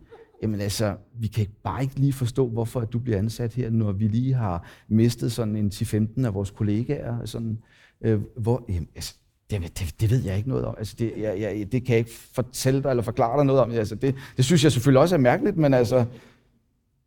Jamen 0.43 0.61
altså, 0.61 0.97
vi 1.15 1.27
kan 1.27 1.47
bare 1.65 1.83
ikke 1.83 2.01
lige 2.01 2.13
forstå, 2.13 2.49
hvorfor 2.49 2.81
du 2.81 2.99
bliver 2.99 3.19
ansat 3.19 3.55
her, 3.55 3.71
når 3.71 3.93
vi 3.93 4.09
lige 4.09 4.35
har 4.35 4.65
mistet 4.89 5.33
sådan 5.33 5.57
en 5.57 5.71
10-15 5.75 6.27
af 6.27 6.35
vores 6.35 6.51
kollegaer. 6.51 7.25
Sådan, 7.25 7.59
øh, 8.01 8.21
hvor, 8.37 8.65
jamen, 8.69 8.89
altså, 8.95 9.15
det, 9.51 9.79
det, 9.79 9.95
det 10.01 10.11
ved 10.11 10.25
jeg 10.25 10.37
ikke 10.37 10.49
noget 10.49 10.65
om. 10.65 10.75
Altså, 10.79 10.97
det, 10.99 11.13
jeg, 11.17 11.41
jeg, 11.41 11.73
det 11.73 11.85
kan 11.85 11.93
jeg 11.93 11.99
ikke 11.99 12.11
fortælle 12.35 12.83
dig 12.83 12.91
eller 12.91 13.03
forklare 13.03 13.37
dig 13.39 13.47
noget 13.47 13.63
om. 13.63 13.71
Altså, 13.71 13.95
det, 13.95 14.15
det 14.37 14.45
synes 14.45 14.65
jeg 14.65 14.73
selvfølgelig 14.73 15.01
også 15.01 15.15
er 15.15 15.21
mærkeligt, 15.21 15.57
men 15.57 15.75
altså, 15.75 16.05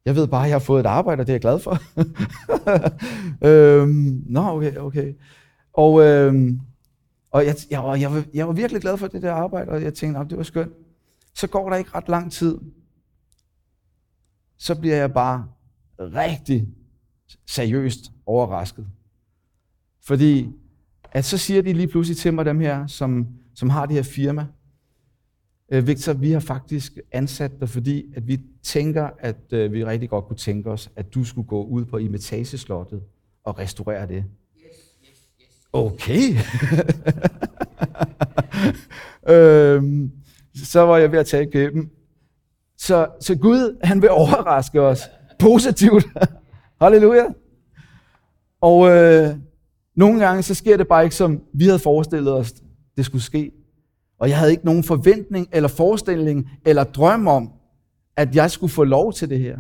jeg 0.06 0.16
ved 0.16 0.28
bare, 0.28 0.44
at 0.44 0.50
jeg 0.50 0.56
har 0.56 0.60
fået 0.60 0.80
et 0.80 0.86
arbejde, 0.86 1.22
og 1.22 1.28
det 1.28 1.34
er 1.34 1.36
jeg 1.36 1.42
glad 1.42 1.60
for. 1.60 1.78
øhm, 3.48 4.24
nå, 4.26 4.42
okay, 4.42 4.76
okay. 4.76 5.14
Og, 5.74 6.02
øhm, 6.02 6.60
og 7.32 7.46
jeg, 7.46 7.56
jeg, 7.72 7.84
var, 7.84 7.96
jeg, 7.96 8.14
var, 8.14 8.24
jeg 8.34 8.48
var 8.48 8.54
virkelig 8.54 8.82
glad 8.82 8.98
for 8.98 9.08
det 9.08 9.22
der 9.22 9.34
arbejde, 9.34 9.72
og 9.72 9.84
jeg 9.84 9.94
tænkte, 9.94 10.20
at 10.20 10.30
det 10.30 10.38
var 10.38 10.44
skønt. 10.44 10.74
Så 11.40 11.48
går 11.48 11.70
der 11.70 11.78
ikke 11.78 11.92
ret 11.96 12.10
lang 12.10 12.32
tid, 12.32 12.58
så 14.58 14.80
bliver 14.80 14.96
jeg 14.96 15.14
bare 15.14 15.48
rigtig 16.00 16.68
seriøst 17.46 18.12
overrasket. 18.26 18.88
Fordi 20.02 20.50
at 21.12 21.26
så 21.26 21.38
siger 21.38 21.62
de 21.62 21.74
lige 21.74 21.88
pludselig 21.88 22.18
til 22.18 22.34
mig, 22.34 22.46
dem 22.46 22.60
her, 22.60 22.88
som, 22.88 23.28
som 23.56 23.70
har 23.70 23.86
det 23.86 23.96
her 23.96 24.04
firma, 24.04 24.48
øh, 25.72 25.88
Victor, 25.88 26.14
vi 26.14 26.32
har 26.32 26.40
faktisk 26.40 27.00
ansat 27.12 27.52
dig, 27.60 27.70
fordi 27.70 28.14
at 28.16 28.28
vi 28.28 28.42
tænker, 28.64 29.10
at 29.20 29.54
øh, 29.54 29.74
vi 29.74 29.86
rigtig 29.86 30.10
godt 30.10 30.26
kunne 30.26 30.38
tænke 30.38 30.72
os, 30.72 30.92
at 30.96 31.14
du 31.14 31.24
skulle 31.24 31.48
gå 31.48 31.64
ud 31.64 31.86
på 31.86 31.98
Imitageslottet 31.98 33.04
og 33.44 33.60
restaurere 33.60 34.08
det. 34.08 34.26
Okay. 35.74 36.22
øhm, 39.36 40.12
så 40.66 40.82
var 40.82 40.98
jeg 40.98 41.12
ved 41.12 41.20
at 41.20 41.26
tage 41.26 41.52
kæben. 41.52 41.90
Så, 42.78 43.08
så 43.22 43.36
Gud, 43.36 43.78
han 43.84 44.02
vil 44.02 44.10
overraske 44.10 44.82
os 44.82 45.02
positivt. 45.40 46.06
Halleluja. 46.82 47.26
Og 48.62 48.90
øh, 48.90 49.36
nogle 49.96 50.26
gange, 50.26 50.44
så 50.44 50.54
sker 50.54 50.78
det 50.78 50.88
bare 50.88 51.04
ikke, 51.04 51.16
som 51.16 51.42
vi 51.54 51.66
havde 51.66 51.80
forestillet 51.80 52.34
os, 52.34 52.54
det 52.98 53.06
skulle 53.06 53.22
ske. 53.22 53.52
Og 54.20 54.30
jeg 54.30 54.38
havde 54.38 54.52
ikke 54.52 54.66
nogen 54.66 54.84
forventning, 54.84 55.48
eller 55.52 55.70
forestilling, 55.70 56.50
eller 56.66 56.84
drøm 56.84 57.28
om, 57.28 57.52
at 58.16 58.36
jeg 58.36 58.52
skulle 58.52 58.72
få 58.72 58.84
lov 58.84 59.14
til 59.14 59.30
det 59.30 59.40
her. 59.40 59.60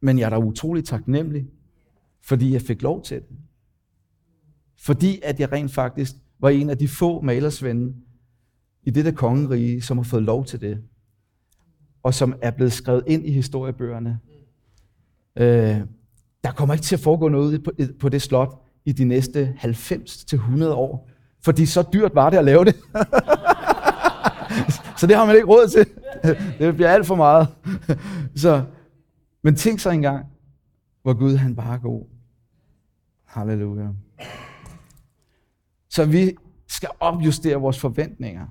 Men 0.00 0.18
jeg 0.18 0.24
er 0.24 0.30
da 0.30 0.38
utrolig 0.38 0.84
taknemmelig, 0.84 1.46
fordi 2.24 2.52
jeg 2.52 2.62
fik 2.62 2.82
lov 2.82 3.02
til 3.02 3.16
det. 3.16 3.36
Fordi 4.78 5.20
at 5.22 5.40
jeg 5.40 5.52
rent 5.52 5.72
faktisk 5.72 6.12
var 6.40 6.48
en 6.48 6.70
af 6.70 6.78
de 6.78 6.88
få 6.88 7.20
malersvende 7.20 7.94
i 8.82 8.90
dette 8.90 9.12
kongerige, 9.12 9.82
som 9.82 9.98
har 9.98 10.04
fået 10.04 10.22
lov 10.22 10.44
til 10.44 10.60
det. 10.60 10.82
Og 12.02 12.14
som 12.14 12.34
er 12.42 12.50
blevet 12.50 12.72
skrevet 12.72 13.04
ind 13.06 13.26
i 13.26 13.32
historiebøgerne. 13.32 14.18
Øh, 15.36 15.80
der 16.44 16.52
kommer 16.52 16.74
ikke 16.74 16.84
til 16.84 16.96
at 16.96 17.00
foregå 17.00 17.28
noget 17.28 17.64
på, 17.64 17.70
på 18.00 18.08
det 18.08 18.22
slot 18.22 18.62
i 18.84 18.92
de 18.92 19.04
næste 19.04 19.56
90-100 19.58 20.64
år. 20.64 21.08
Fordi 21.44 21.66
så 21.66 21.88
dyrt 21.92 22.14
var 22.14 22.30
det 22.30 22.36
at 22.36 22.44
lave 22.44 22.64
det. 22.64 22.74
så 24.98 25.06
det 25.06 25.16
har 25.16 25.26
man 25.26 25.34
ikke 25.34 25.48
råd 25.48 25.68
til. 25.68 25.86
Det 26.58 26.74
bliver 26.74 26.90
alt 26.90 27.06
for 27.06 27.14
meget. 27.14 27.48
så, 28.42 28.64
men 29.42 29.56
tænk 29.56 29.80
så 29.80 29.90
engang, 29.90 30.26
hvor 31.02 31.14
Gud 31.14 31.36
han 31.36 31.56
bare 31.56 31.74
er 31.74 31.78
god. 31.78 32.06
Halleluja. 33.26 33.88
Så 35.90 36.04
vi 36.04 36.36
skal 36.68 36.88
opjustere 37.00 37.56
vores 37.56 37.80
forventninger. 37.80 38.46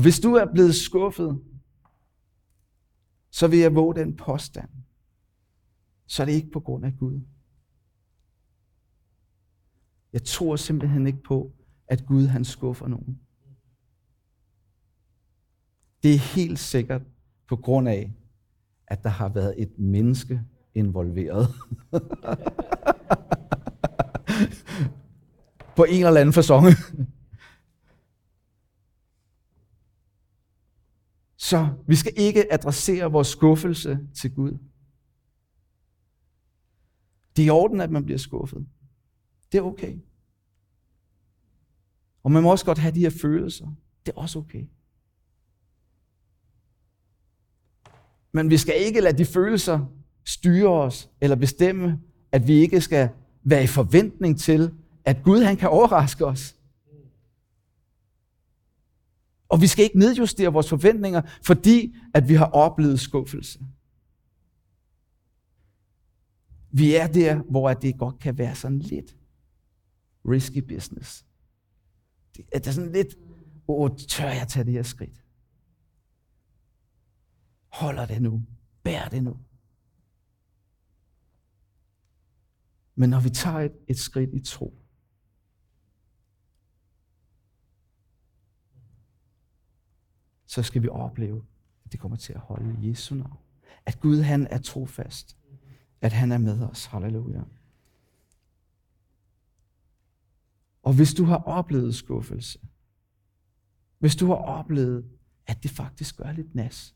Og 0.00 0.02
hvis 0.02 0.20
du 0.20 0.34
er 0.34 0.52
blevet 0.52 0.74
skuffet, 0.74 1.40
så 3.30 3.48
vil 3.48 3.58
jeg 3.58 3.74
våge 3.74 3.94
den 3.94 4.16
påstand. 4.16 4.68
Så 6.06 6.22
er 6.22 6.26
det 6.26 6.32
ikke 6.32 6.50
på 6.50 6.60
grund 6.60 6.84
af 6.84 6.92
Gud. 6.98 7.20
Jeg 10.12 10.24
tror 10.24 10.56
simpelthen 10.56 11.06
ikke 11.06 11.22
på, 11.22 11.52
at 11.88 12.06
Gud 12.06 12.26
han 12.26 12.44
skuffer 12.44 12.88
nogen. 12.88 13.20
Det 16.02 16.14
er 16.14 16.34
helt 16.34 16.58
sikkert 16.58 17.02
på 17.48 17.56
grund 17.56 17.88
af, 17.88 18.12
at 18.86 19.02
der 19.02 19.10
har 19.10 19.28
været 19.28 19.54
et 19.58 19.78
menneske 19.78 20.42
involveret. 20.74 21.48
på 25.76 25.84
en 25.84 26.06
eller 26.06 26.20
anden 26.20 26.32
fasong. 26.32 26.66
Så 31.50 31.68
vi 31.86 31.96
skal 31.96 32.12
ikke 32.16 32.52
adressere 32.52 33.12
vores 33.12 33.28
skuffelse 33.28 33.98
til 34.14 34.34
Gud. 34.34 34.52
Det 37.36 37.42
er 37.42 37.46
i 37.46 37.50
orden, 37.50 37.80
at 37.80 37.90
man 37.90 38.04
bliver 38.04 38.18
skuffet. 38.18 38.66
Det 39.52 39.58
er 39.58 39.62
okay. 39.62 39.96
Og 42.22 42.32
man 42.32 42.42
må 42.42 42.50
også 42.50 42.64
godt 42.64 42.78
have 42.78 42.94
de 42.94 43.00
her 43.00 43.10
følelser. 43.22 43.66
Det 44.06 44.12
er 44.12 44.20
også 44.20 44.38
okay. 44.38 44.64
Men 48.32 48.50
vi 48.50 48.56
skal 48.56 48.74
ikke 48.78 49.00
lade 49.00 49.18
de 49.18 49.24
følelser 49.24 49.86
styre 50.24 50.70
os, 50.70 51.10
eller 51.20 51.36
bestemme, 51.36 52.00
at 52.32 52.46
vi 52.46 52.52
ikke 52.52 52.80
skal 52.80 53.08
være 53.42 53.64
i 53.64 53.66
forventning 53.66 54.38
til, 54.38 54.74
at 55.04 55.22
Gud 55.22 55.42
han 55.42 55.56
kan 55.56 55.68
overraske 55.68 56.26
os. 56.26 56.56
Og 59.50 59.60
vi 59.60 59.66
skal 59.66 59.84
ikke 59.84 59.98
nedjustere 59.98 60.52
vores 60.52 60.68
forventninger, 60.68 61.22
fordi 61.42 61.96
at 62.14 62.28
vi 62.28 62.34
har 62.34 62.46
oplevet 62.46 63.00
skuffelse. 63.00 63.60
Vi 66.72 66.94
er 66.94 67.06
der, 67.06 67.42
hvor 67.50 67.74
det 67.74 67.98
godt 67.98 68.18
kan 68.18 68.38
være 68.38 68.54
sådan 68.54 68.78
lidt 68.78 69.16
risky 70.28 70.58
business. 70.58 71.24
Det 72.36 72.66
er 72.66 72.72
sådan 72.72 72.92
lidt, 72.92 73.14
åh, 73.68 73.90
tør 74.08 74.28
jeg 74.28 74.48
tage 74.48 74.64
det 74.64 74.72
her 74.72 74.82
skridt? 74.82 75.24
Holder 77.68 78.06
det 78.06 78.22
nu? 78.22 78.42
Bær 78.82 79.08
det 79.08 79.24
nu? 79.24 79.36
Men 82.94 83.10
når 83.10 83.20
vi 83.20 83.30
tager 83.30 83.58
et, 83.58 83.72
et 83.88 83.98
skridt 83.98 84.30
i 84.34 84.40
tro, 84.40 84.74
så 90.50 90.62
skal 90.62 90.82
vi 90.82 90.88
opleve, 90.88 91.44
at 91.84 91.92
det 91.92 92.00
kommer 92.00 92.16
til 92.16 92.32
at 92.32 92.40
holde 92.40 92.88
Jesu 92.88 93.14
navn. 93.14 93.38
At 93.86 94.00
Gud 94.00 94.20
han 94.20 94.46
er 94.46 94.58
trofast. 94.58 95.36
At 96.00 96.12
han 96.12 96.32
er 96.32 96.38
med 96.38 96.62
os. 96.62 96.84
Halleluja. 96.84 97.42
Og 100.82 100.92
hvis 100.92 101.14
du 101.14 101.24
har 101.24 101.36
oplevet 101.36 101.94
skuffelse, 101.94 102.60
hvis 103.98 104.16
du 104.16 104.26
har 104.26 104.34
oplevet, 104.34 105.10
at 105.46 105.62
det 105.62 105.70
faktisk 105.70 106.16
gør 106.16 106.32
lidt 106.32 106.54
nas, 106.54 106.94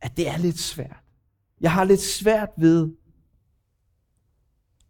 at 0.00 0.16
det 0.16 0.28
er 0.28 0.36
lidt 0.36 0.58
svært, 0.58 1.04
jeg 1.60 1.72
har 1.72 1.84
lidt 1.84 2.00
svært 2.00 2.50
ved 2.56 2.92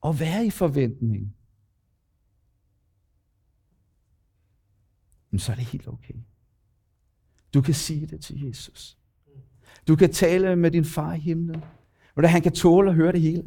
at 0.04 0.20
være 0.20 0.46
i 0.46 0.50
forventning, 0.50 1.36
Men 5.30 5.38
så 5.38 5.52
er 5.52 5.56
det 5.56 5.64
helt 5.64 5.88
okay. 5.88 6.14
Du 7.54 7.62
kan 7.62 7.74
sige 7.74 8.06
det 8.06 8.20
til 8.20 8.46
Jesus. 8.46 8.98
Du 9.88 9.96
kan 9.96 10.12
tale 10.12 10.56
med 10.56 10.70
din 10.70 10.84
far 10.84 11.14
i 11.14 11.18
himlen. 11.18 11.64
Og 12.14 12.30
han 12.30 12.42
kan 12.42 12.52
tåle 12.52 12.90
at 12.90 12.96
høre 12.96 13.12
det 13.12 13.20
hele. 13.20 13.44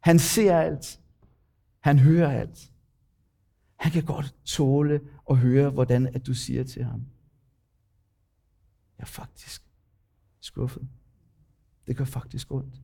Han 0.00 0.18
ser 0.18 0.56
alt. 0.56 1.00
Han 1.80 1.98
hører 1.98 2.40
alt. 2.40 2.72
Han 3.76 3.92
kan 3.92 4.04
godt 4.04 4.34
tåle 4.44 5.00
at 5.30 5.36
høre, 5.36 5.70
hvordan 5.70 6.06
at 6.06 6.26
du 6.26 6.34
siger 6.34 6.64
til 6.64 6.84
ham. 6.84 7.00
Jeg 8.98 9.04
er 9.04 9.06
faktisk 9.06 9.62
skuffet. 10.40 10.88
Det 11.86 11.96
gør 11.96 12.04
faktisk 12.04 12.52
ondt. 12.52 12.82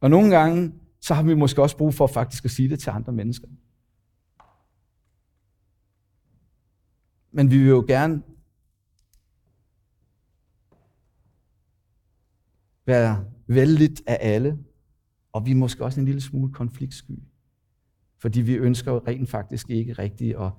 Og 0.00 0.10
nogle 0.10 0.36
gange, 0.36 0.72
så 1.00 1.14
har 1.14 1.22
vi 1.22 1.34
måske 1.34 1.62
også 1.62 1.76
brug 1.76 1.94
for 1.94 2.06
faktisk 2.06 2.44
at 2.44 2.50
sige 2.50 2.68
det 2.68 2.80
til 2.80 2.90
andre 2.90 3.12
mennesker. 3.12 3.48
Men 7.34 7.50
vi 7.50 7.58
vil 7.58 7.68
jo 7.68 7.84
gerne 7.88 8.22
være 12.86 13.24
vældigt 13.46 14.02
af 14.06 14.18
alle, 14.20 14.58
og 15.32 15.46
vi 15.46 15.50
er 15.50 15.54
måske 15.54 15.84
også 15.84 16.00
en 16.00 16.06
lille 16.06 16.20
smule 16.20 16.52
konfliktsky. 16.52 17.22
Fordi 18.18 18.40
vi 18.40 18.54
ønsker 18.54 18.92
jo 18.92 19.02
rent 19.06 19.28
faktisk 19.28 19.70
ikke 19.70 19.92
rigtigt 19.92 20.36
at 20.36 20.52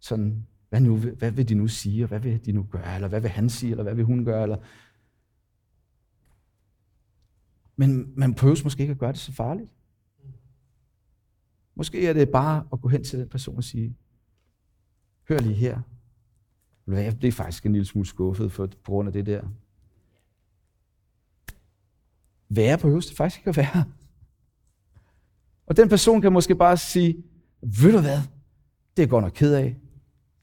sådan, 0.00 0.46
hvad, 0.68 0.80
nu, 0.80 0.96
hvad 0.96 1.30
vil 1.30 1.48
de 1.48 1.54
nu 1.54 1.68
sige, 1.68 2.04
og 2.04 2.08
hvad 2.08 2.20
vil 2.20 2.46
de 2.46 2.52
nu 2.52 2.62
gøre, 2.70 2.94
eller 2.94 3.08
hvad 3.08 3.20
vil 3.20 3.30
han 3.30 3.50
sige, 3.50 3.70
eller 3.70 3.82
hvad 3.82 3.94
vil 3.94 4.04
hun 4.04 4.24
gøre, 4.24 4.42
eller 4.42 4.56
men 7.76 8.12
man 8.16 8.34
prøver 8.34 8.56
måske 8.64 8.80
ikke 8.80 8.92
at 8.92 8.98
gøre 8.98 9.12
det 9.12 9.20
så 9.20 9.32
farligt. 9.32 9.70
Måske 11.74 12.08
er 12.08 12.12
det 12.12 12.28
bare 12.28 12.68
at 12.72 12.80
gå 12.80 12.88
hen 12.88 13.04
til 13.04 13.18
den 13.18 13.28
person 13.28 13.56
og 13.56 13.64
sige, 13.64 13.96
hør 15.28 15.38
lige 15.38 15.54
her. 15.54 15.80
Jeg 16.86 17.18
blev 17.18 17.32
faktisk 17.32 17.66
en 17.66 17.72
lille 17.72 17.86
smule 17.86 18.06
skuffet 18.06 18.52
for, 18.52 18.66
på 18.66 18.92
grund 18.92 19.08
af 19.08 19.12
det 19.12 19.26
der. 19.26 19.42
Være 22.48 22.78
på 22.78 22.90
det 22.90 23.16
faktisk 23.16 23.40
ikke 23.40 23.50
at 23.50 23.56
være. 23.56 23.84
Og 25.66 25.76
den 25.76 25.88
person 25.88 26.20
kan 26.20 26.32
måske 26.32 26.54
bare 26.54 26.76
sige, 26.76 27.24
ved 27.60 27.92
du 27.92 28.00
hvad, 28.00 28.18
det 28.96 29.02
er 29.02 29.06
godt 29.06 29.22
nok 29.22 29.32
ked 29.34 29.54
af. 29.54 29.76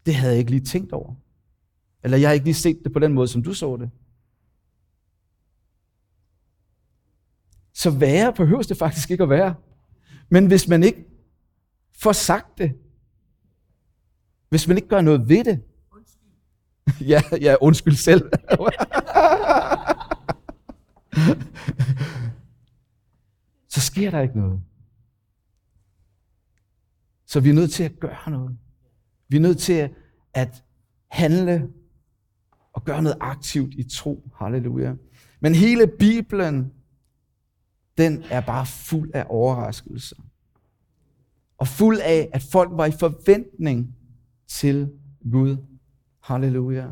Det 0.06 0.16
havde 0.16 0.32
jeg 0.32 0.40
ikke 0.40 0.52
lige 0.52 0.66
tænkt 0.66 0.94
over. 0.94 1.16
Eller 2.04 2.18
jeg 2.18 2.30
har 2.30 2.34
ikke 2.34 2.46
lige 2.46 2.54
set 2.54 2.80
det 2.84 2.94
på 2.94 3.00
den 3.00 3.14
måde, 3.14 3.28
som 3.28 3.44
du 3.44 3.54
så 3.54 3.78
det. 3.78 3.90
Så 7.74 7.92
være 7.92 8.34
behøves 8.34 8.68
det 8.68 8.78
faktisk 8.78 9.12
ikke 9.12 9.24
at 9.24 9.30
være. 9.30 9.56
Men 10.30 10.48
hvis 10.48 10.68
man 10.68 10.84
ikke 10.84 11.06
får 11.94 12.12
sagt 12.12 12.58
det, 12.58 12.72
hvis 14.50 14.68
man 14.68 14.78
ikke 14.78 14.90
gør 14.90 15.02
noget 15.02 15.30
ved 15.30 15.44
det, 15.44 15.64
ja, 17.02 17.22
ja, 17.42 17.56
undskyld 17.62 17.96
selv. 17.96 18.32
så 23.70 23.82
sker 23.82 24.12
der 24.12 24.22
ikke 24.22 24.40
noget. 24.40 24.62
Så 27.26 27.40
vi 27.40 27.50
er 27.50 27.54
nødt 27.54 27.72
til 27.72 27.84
at 27.84 28.00
gøre 28.00 28.32
noget. 28.32 28.58
Vi 29.28 29.38
er 29.38 29.42
nødt 29.42 29.58
til 29.58 29.90
at 30.34 30.64
handle 31.12 31.70
og 32.74 32.86
gøre 32.86 33.02
noget 33.02 33.18
aktivt 33.22 33.74
i 33.74 33.84
tro. 33.84 34.30
Halleluja. 34.40 34.94
Men 35.40 35.56
hele 35.56 35.88
Bibelen 36.00 36.72
den 37.98 38.24
er 38.30 38.42
bare 38.42 38.66
fuld 38.66 39.12
af 39.14 39.26
overraskelser. 39.30 40.16
Og 41.58 41.68
fuld 41.68 42.00
af, 42.00 42.30
at 42.34 42.44
folk 42.52 42.70
var 42.74 42.86
i 42.86 42.92
forventning 42.92 43.96
til 44.48 44.92
Gud. 45.32 45.58
Halleluja. 46.20 46.92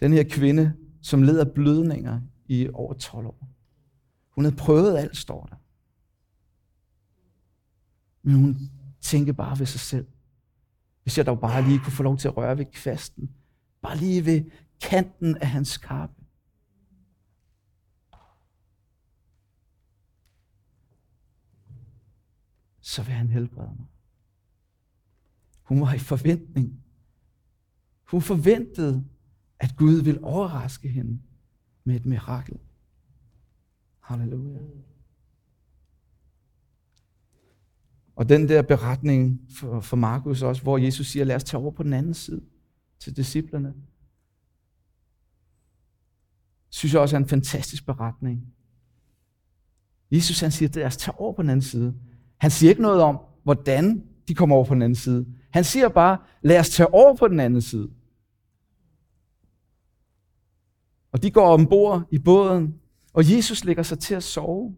Den 0.00 0.12
her 0.12 0.24
kvinde, 0.30 0.76
som 1.02 1.22
led 1.22 1.38
af 1.38 1.52
blødninger 1.52 2.20
i 2.46 2.68
over 2.72 2.94
12 2.94 3.26
år. 3.26 3.48
Hun 4.28 4.44
havde 4.44 4.56
prøvet 4.56 4.98
alt, 4.98 5.16
står 5.16 5.46
der. 5.46 5.56
Men 8.22 8.34
hun 8.34 8.56
tænkte 9.00 9.32
bare 9.32 9.58
ved 9.58 9.66
sig 9.66 9.80
selv. 9.80 10.06
Hvis 11.02 11.18
jeg 11.18 11.26
dog 11.26 11.40
bare 11.40 11.62
lige 11.62 11.78
kunne 11.78 11.92
få 11.92 12.02
lov 12.02 12.18
til 12.18 12.28
at 12.28 12.36
røre 12.36 12.58
ved 12.58 12.64
kvasten. 12.64 13.30
Bare 13.82 13.96
lige 13.96 14.24
ved 14.24 14.44
kanten 14.80 15.36
af 15.36 15.48
hans 15.48 15.76
kappe. 15.76 16.22
så 22.82 23.02
vil 23.02 23.14
han 23.14 23.28
helbrede 23.28 23.74
mig. 23.78 23.86
Hun 25.62 25.80
var 25.80 25.94
i 25.94 25.98
forventning. 25.98 26.81
Hun 28.12 28.22
forventede, 28.22 29.04
at 29.58 29.76
Gud 29.76 30.02
ville 30.02 30.24
overraske 30.24 30.88
hende 30.88 31.18
med 31.84 31.96
et 31.96 32.06
mirakel. 32.06 32.58
Halleluja. 34.00 34.58
Og 38.16 38.28
den 38.28 38.48
der 38.48 38.62
beretning 38.62 39.40
for, 39.56 39.80
for 39.80 39.96
Markus 39.96 40.42
også, 40.42 40.62
hvor 40.62 40.78
Jesus 40.78 41.06
siger, 41.06 41.24
lad 41.24 41.36
os 41.36 41.44
tage 41.44 41.60
over 41.60 41.70
på 41.70 41.82
den 41.82 41.92
anden 41.92 42.14
side 42.14 42.42
til 42.98 43.16
disciplerne, 43.16 43.74
synes 46.70 46.92
jeg 46.92 47.00
også 47.00 47.16
er 47.16 47.20
en 47.20 47.28
fantastisk 47.28 47.86
beretning. 47.86 48.54
Jesus 50.10 50.40
han 50.40 50.50
siger, 50.50 50.70
lad 50.74 50.86
os 50.86 50.96
tage 50.96 51.18
over 51.18 51.32
på 51.32 51.42
den 51.42 51.50
anden 51.50 51.62
side. 51.62 51.94
Han 52.38 52.50
siger 52.50 52.70
ikke 52.70 52.82
noget 52.82 53.02
om, 53.02 53.18
hvordan 53.42 54.06
de 54.28 54.34
kommer 54.34 54.56
over 54.56 54.64
på 54.64 54.74
den 54.74 54.82
anden 54.82 54.96
side. 54.96 55.26
Han 55.50 55.64
siger 55.64 55.88
bare, 55.88 56.18
lad 56.42 56.60
os 56.60 56.70
tage 56.70 56.94
over 56.94 57.16
på 57.16 57.28
den 57.28 57.40
anden 57.40 57.62
side. 57.62 57.90
Og 61.12 61.22
de 61.22 61.30
går 61.30 61.46
ombord 61.46 62.02
i 62.10 62.18
båden, 62.18 62.74
og 63.12 63.36
Jesus 63.36 63.64
lægger 63.64 63.82
sig 63.82 63.98
til 63.98 64.14
at 64.14 64.22
sove. 64.22 64.74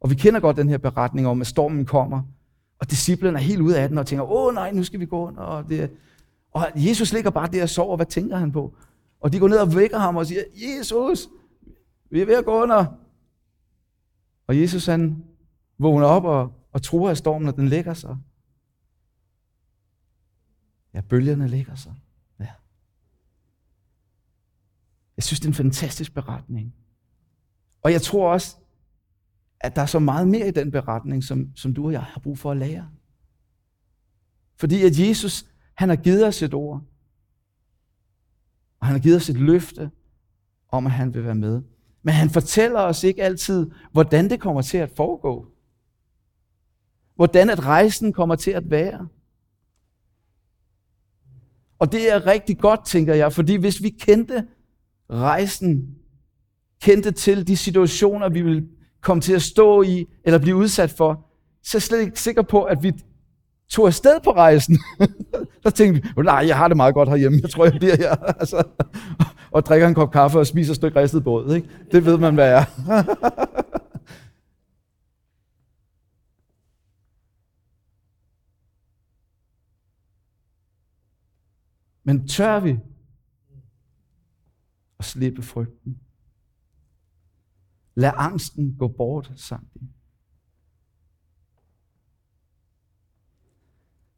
Og 0.00 0.10
vi 0.10 0.14
kender 0.14 0.40
godt 0.40 0.56
den 0.56 0.68
her 0.68 0.78
beretning 0.78 1.26
om, 1.26 1.40
at 1.40 1.46
stormen 1.46 1.86
kommer, 1.86 2.22
og 2.78 2.90
disciplen 2.90 3.34
er 3.34 3.40
helt 3.40 3.60
ude 3.60 3.78
af 3.78 3.88
den 3.88 3.98
og 3.98 4.06
tænker, 4.06 4.32
åh 4.32 4.54
nej, 4.54 4.70
nu 4.72 4.84
skal 4.84 5.00
vi 5.00 5.06
gå 5.06 5.26
under. 5.26 5.42
Og, 5.42 5.68
det, 5.68 5.90
og 6.50 6.66
Jesus 6.76 7.12
ligger 7.12 7.30
bare 7.30 7.48
der 7.48 7.62
og 7.62 7.68
sover, 7.68 7.96
hvad 7.96 8.06
tænker 8.06 8.36
han 8.36 8.52
på? 8.52 8.74
Og 9.20 9.32
de 9.32 9.38
går 9.38 9.48
ned 9.48 9.58
og 9.58 9.74
vækker 9.74 9.98
ham 9.98 10.16
og 10.16 10.26
siger, 10.26 10.42
Jesus, 10.54 11.28
vi 12.10 12.20
er 12.20 12.26
ved 12.26 12.34
at 12.34 12.44
gå 12.44 12.62
under. 12.62 12.86
Og 14.46 14.60
Jesus 14.60 14.86
han 14.86 15.24
vågner 15.78 16.06
op 16.06 16.24
og, 16.24 16.52
og 16.72 16.82
tror 16.82 17.10
af 17.10 17.16
stormen, 17.16 17.48
og 17.48 17.56
den 17.56 17.68
lægger 17.68 17.94
sig. 17.94 18.16
Ja, 20.94 21.00
bølgerne 21.00 21.48
lægger 21.48 21.74
sig. 21.74 21.94
Ja. 22.40 22.48
Jeg 25.16 25.24
synes, 25.24 25.40
det 25.40 25.46
er 25.46 25.50
en 25.50 25.54
fantastisk 25.54 26.14
beretning. 26.14 26.74
Og 27.82 27.92
jeg 27.92 28.02
tror 28.02 28.32
også, 28.32 28.56
at 29.60 29.76
der 29.76 29.82
er 29.82 29.86
så 29.86 29.98
meget 29.98 30.28
mere 30.28 30.48
i 30.48 30.50
den 30.50 30.70
beretning, 30.70 31.24
som, 31.24 31.56
som 31.56 31.74
du 31.74 31.86
og 31.86 31.92
jeg 31.92 32.02
har 32.02 32.20
brug 32.20 32.38
for 32.38 32.50
at 32.50 32.56
lære. 32.56 32.88
Fordi 34.56 34.82
at 34.82 34.98
Jesus, 34.98 35.44
han 35.74 35.88
har 35.88 35.96
givet 35.96 36.26
os 36.26 36.42
et 36.42 36.54
ord. 36.54 36.82
Og 38.80 38.86
han 38.86 38.94
har 38.94 39.02
givet 39.02 39.16
os 39.16 39.28
et 39.28 39.40
løfte 39.40 39.90
om, 40.68 40.86
at 40.86 40.92
han 40.92 41.14
vil 41.14 41.24
være 41.24 41.34
med. 41.34 41.62
Men 42.02 42.14
han 42.14 42.30
fortæller 42.30 42.80
os 42.80 43.04
ikke 43.04 43.22
altid, 43.22 43.70
hvordan 43.92 44.30
det 44.30 44.40
kommer 44.40 44.62
til 44.62 44.78
at 44.78 44.90
foregå 44.96 45.52
hvordan 47.14 47.50
at 47.50 47.64
rejsen 47.64 48.12
kommer 48.12 48.34
til 48.36 48.50
at 48.50 48.70
være. 48.70 49.08
Og 51.78 51.92
det 51.92 52.12
er 52.12 52.26
rigtig 52.26 52.58
godt, 52.58 52.86
tænker 52.86 53.14
jeg, 53.14 53.32
fordi 53.32 53.54
hvis 53.54 53.82
vi 53.82 53.88
kendte 53.88 54.48
rejsen, 55.12 55.88
kendte 56.82 57.10
til 57.10 57.48
de 57.48 57.56
situationer, 57.56 58.28
vi 58.28 58.42
vil 58.42 58.68
komme 59.00 59.20
til 59.20 59.34
at 59.34 59.42
stå 59.42 59.82
i, 59.82 60.06
eller 60.24 60.38
blive 60.38 60.56
udsat 60.56 60.90
for, 60.90 61.26
så 61.62 61.76
er 61.76 61.78
jeg 61.78 61.82
slet 61.82 62.00
ikke 62.00 62.20
sikker 62.20 62.42
på, 62.42 62.62
at 62.62 62.82
vi 62.82 62.92
tog 63.70 63.86
afsted 63.86 64.20
på 64.24 64.30
rejsen. 64.30 64.78
så 65.64 65.70
tænkte 65.70 66.02
vi, 66.16 66.22
nej, 66.22 66.44
jeg 66.46 66.56
har 66.56 66.68
det 66.68 66.76
meget 66.76 66.94
godt 66.94 67.08
herhjemme, 67.08 67.38
jeg 67.42 67.50
tror, 67.50 67.64
jeg 67.64 67.74
bliver 67.78 67.96
her. 67.96 68.14
altså, 68.40 68.62
og 69.50 69.66
drikker 69.66 69.88
en 69.88 69.94
kop 69.94 70.12
kaffe 70.12 70.38
og 70.38 70.46
spiser 70.46 70.72
et 70.72 70.76
stykke 70.76 71.00
ristet 71.00 71.24
båd. 71.24 71.54
Ikke? 71.54 71.68
Det 71.92 72.04
ved 72.04 72.18
man, 72.18 72.34
hvad 72.34 72.52
er. 72.52 72.64
Men 82.04 82.28
tør 82.28 82.60
vi 82.60 82.78
og 85.02 85.06
slippe 85.06 85.42
frygten? 85.42 86.00
Lad 87.94 88.12
angsten 88.14 88.76
gå 88.78 88.88
bort, 88.88 89.32
sammen. 89.36 89.94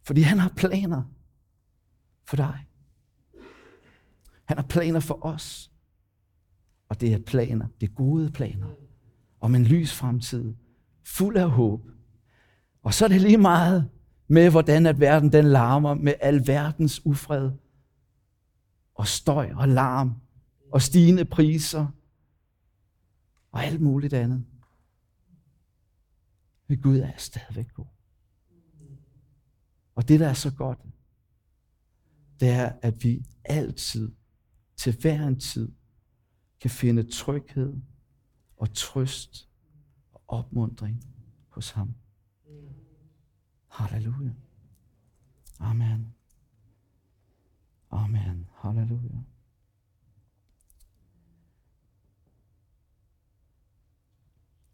Fordi 0.02 0.20
han 0.20 0.38
har 0.38 0.52
planer 0.56 1.02
for 2.24 2.36
dig. 2.36 2.66
Han 4.44 4.56
har 4.56 4.64
planer 4.64 5.00
for 5.00 5.26
os. 5.26 5.72
Og 6.88 7.00
det 7.00 7.12
er 7.12 7.18
planer, 7.18 7.66
det 7.80 7.88
er 7.88 7.94
gode 7.94 8.30
planer, 8.30 8.68
om 9.40 9.54
en 9.54 9.64
lys 9.64 9.94
fremtid, 9.94 10.54
fuld 11.04 11.36
af 11.36 11.50
håb. 11.50 11.80
Og 12.82 12.94
så 12.94 13.04
er 13.04 13.08
det 13.08 13.20
lige 13.20 13.38
meget 13.38 13.90
med, 14.28 14.50
hvordan 14.50 14.86
at 14.86 15.00
verden 15.00 15.32
den 15.32 15.44
larmer 15.44 15.94
med 15.94 16.14
al 16.20 16.46
verdens 16.46 17.06
ufred 17.06 17.50
og 18.94 19.06
støj 19.06 19.52
og 19.54 19.68
larm 19.68 20.23
og 20.74 20.82
stigende 20.82 21.24
priser 21.24 21.86
og 23.52 23.64
alt 23.64 23.80
muligt 23.80 24.12
andet. 24.12 24.46
Men 26.66 26.80
Gud 26.80 26.98
er 26.98 27.16
stadigvæk 27.16 27.72
god. 27.72 27.86
Og 29.94 30.08
det, 30.08 30.20
der 30.20 30.28
er 30.28 30.34
så 30.34 30.54
godt, 30.54 30.78
det 32.40 32.48
er, 32.48 32.72
at 32.82 33.04
vi 33.04 33.26
altid, 33.44 34.12
til 34.76 34.96
hver 35.00 35.26
en 35.26 35.40
tid, 35.40 35.72
kan 36.60 36.70
finde 36.70 37.10
tryghed 37.10 37.76
og 38.56 38.74
trøst 38.74 39.48
og 40.12 40.22
opmundring 40.28 41.04
hos 41.48 41.70
ham. 41.70 41.94
Halleluja. 43.68 44.32
Amen. 45.58 46.14
Amen. 47.90 48.48
Halleluja. 48.54 49.33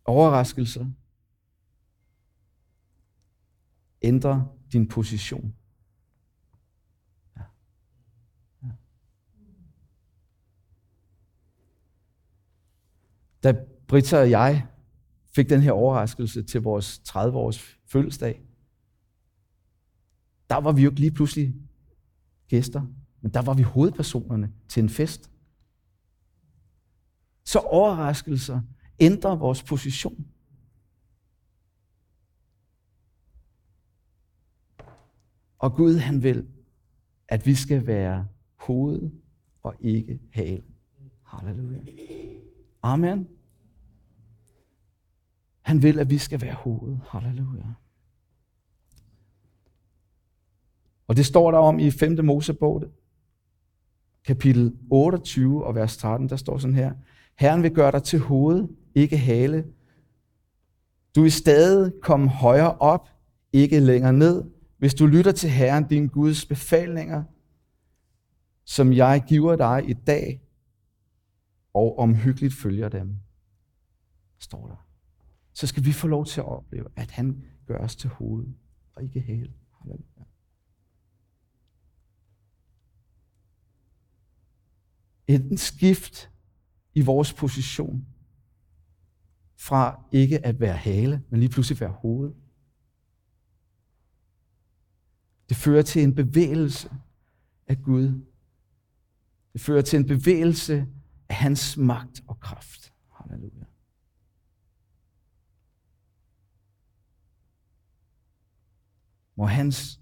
Overraskelser 0.04 0.86
Ændre 4.02 4.48
din 4.72 4.88
position. 4.88 5.54
Ja. 7.36 7.42
Ja. 8.62 8.68
Da 13.42 13.64
Britta 13.88 14.20
og 14.20 14.30
jeg 14.30 14.66
fik 15.34 15.48
den 15.48 15.60
her 15.60 15.72
overraskelse 15.72 16.42
til 16.42 16.60
vores 16.62 17.02
30-års 17.08 17.58
fødselsdag, 17.86 18.42
der 20.50 20.56
var 20.56 20.72
vi 20.72 20.82
jo 20.82 20.90
ikke 20.90 21.00
lige 21.00 21.14
pludselig 21.14 21.54
gæster, 22.48 22.86
men 23.20 23.34
der 23.34 23.42
var 23.42 23.54
vi 23.54 23.62
hovedpersonerne 23.62 24.52
til 24.68 24.82
en 24.82 24.88
fest. 24.88 25.30
Så 27.44 27.58
overraskelser 27.58 28.60
ændrer 29.00 29.36
vores 29.36 29.62
position. 29.62 30.26
Og 35.58 35.74
Gud 35.74 35.96
han 35.96 36.22
vil, 36.22 36.48
at 37.28 37.46
vi 37.46 37.54
skal 37.54 37.86
være 37.86 38.28
hoved 38.56 39.10
og 39.62 39.74
ikke 39.80 40.20
hale. 40.32 40.62
Halleluja. 41.22 41.80
Amen. 42.82 43.28
Han 45.60 45.82
vil, 45.82 45.98
at 45.98 46.10
vi 46.10 46.18
skal 46.18 46.40
være 46.40 46.54
hoved. 46.54 46.98
Halleluja. 47.08 47.74
Og 51.06 51.16
det 51.16 51.26
står 51.26 51.50
der 51.50 51.58
om 51.58 51.78
i 51.78 51.90
5. 51.90 52.24
Mosebog, 52.24 52.84
kapitel 54.24 54.76
28 54.90 55.64
og 55.64 55.74
vers 55.74 55.96
13, 55.96 56.28
der 56.28 56.36
står 56.36 56.58
sådan 56.58 56.74
her. 56.74 56.92
Herren 57.38 57.62
vil 57.62 57.74
gøre 57.74 57.92
dig 57.92 58.02
til 58.02 58.18
hoved, 58.18 58.68
ikke 58.94 59.18
hale. 59.18 59.66
Du 61.14 61.22
vil 61.22 61.32
stadig 61.32 61.92
komme 62.02 62.28
højere 62.28 62.76
op, 62.78 63.08
ikke 63.52 63.80
længere 63.80 64.12
ned, 64.12 64.44
hvis 64.78 64.94
du 64.94 65.06
lytter 65.06 65.32
til 65.32 65.50
Herren, 65.50 65.84
din 65.84 66.08
Guds 66.08 66.46
befalinger, 66.46 67.24
som 68.64 68.92
jeg 68.92 69.24
giver 69.28 69.56
dig 69.56 69.90
i 69.90 69.92
dag, 69.92 70.42
og 71.74 71.98
omhyggeligt 71.98 72.54
følger 72.54 72.88
dem, 72.88 73.16
står 74.38 74.66
der. 74.66 74.86
Så 75.52 75.66
skal 75.66 75.84
vi 75.84 75.92
få 75.92 76.06
lov 76.06 76.26
til 76.26 76.40
at 76.40 76.46
opleve, 76.46 76.86
at 76.96 77.10
han 77.10 77.44
gør 77.66 77.78
os 77.78 77.96
til 77.96 78.10
hoved, 78.10 78.46
og 78.94 79.02
ikke 79.02 79.20
hale. 79.20 79.52
Halleluja. 79.82 80.24
Et 85.30 85.60
skift 85.60 86.30
i 86.94 87.00
vores 87.00 87.32
position 87.32 88.06
fra 89.56 90.04
ikke 90.12 90.46
at 90.46 90.60
være 90.60 90.76
hale, 90.76 91.22
men 91.30 91.40
lige 91.40 91.50
pludselig 91.50 91.80
være 91.80 91.90
hoved. 91.90 92.34
Det 95.48 95.56
fører 95.56 95.82
til 95.82 96.02
en 96.02 96.14
bevægelse 96.14 96.90
af 97.66 97.82
Gud. 97.82 98.26
Det 99.52 99.60
fører 99.60 99.82
til 99.82 99.98
en 99.98 100.06
bevægelse 100.06 100.86
af 101.28 101.36
hans 101.36 101.76
magt 101.76 102.22
og 102.26 102.40
kraft. 102.40 102.92
Halleluja. 103.12 103.64
Må 109.36 109.46
hans 109.46 110.00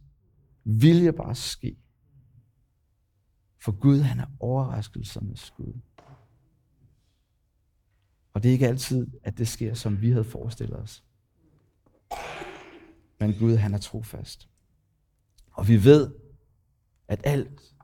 vilje 0.64 1.12
bare 1.12 1.34
ske. 1.34 1.76
For 3.58 3.72
Gud, 3.72 4.00
han 4.00 4.20
er 4.20 4.26
overraskelsernes 4.40 5.50
Gud. 5.56 5.72
Og 8.32 8.42
det 8.42 8.48
er 8.48 8.52
ikke 8.52 8.68
altid, 8.68 9.06
at 9.22 9.38
det 9.38 9.48
sker, 9.48 9.74
som 9.74 10.00
vi 10.00 10.10
havde 10.10 10.24
forestillet 10.24 10.78
os. 10.78 11.04
Men 13.20 13.34
Gud, 13.38 13.56
han 13.56 13.74
er 13.74 13.78
trofast. 13.78 14.48
Og 15.50 15.68
vi 15.68 15.84
ved, 15.84 16.14
at 17.08 17.20
alt 17.24 17.74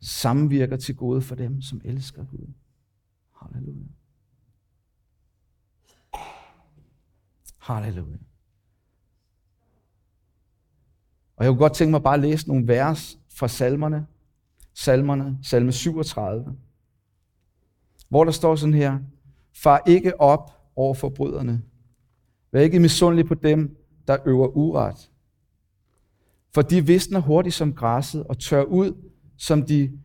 samvirker 0.00 0.76
til 0.76 0.96
gode 0.96 1.22
for 1.22 1.34
dem, 1.34 1.62
som 1.62 1.80
elsker 1.84 2.24
Gud. 2.24 2.52
Halleluja. 3.34 3.86
Halleluja. 7.58 8.16
Og 11.36 11.44
jeg 11.44 11.50
kunne 11.50 11.58
godt 11.58 11.74
tænke 11.74 11.90
mig 11.90 12.02
bare 12.02 12.14
at 12.14 12.20
læse 12.20 12.48
nogle 12.48 12.68
vers 12.68 13.18
fra 13.28 13.48
salmerne. 13.48 14.06
Salmerne, 14.76 15.38
salme 15.42 15.72
37. 15.72 16.56
Hvor 18.08 18.24
der 18.24 18.32
står 18.32 18.56
sådan 18.56 18.74
her. 18.74 18.98
Far 19.54 19.82
ikke 19.86 20.20
op 20.20 20.70
over 20.76 20.94
forbryderne. 20.94 21.62
Vær 22.52 22.60
ikke 22.60 22.80
misundelig 22.80 23.26
på 23.26 23.34
dem, 23.34 23.76
der 24.06 24.16
øver 24.26 24.56
uret 24.56 25.10
for 26.56 26.62
de 26.62 26.86
visner 26.86 27.20
hurtigt 27.20 27.54
som 27.54 27.72
græsset 27.72 28.24
og 28.24 28.38
tør 28.38 28.62
ud 28.62 28.92
som 29.36 29.62
de 29.62 29.98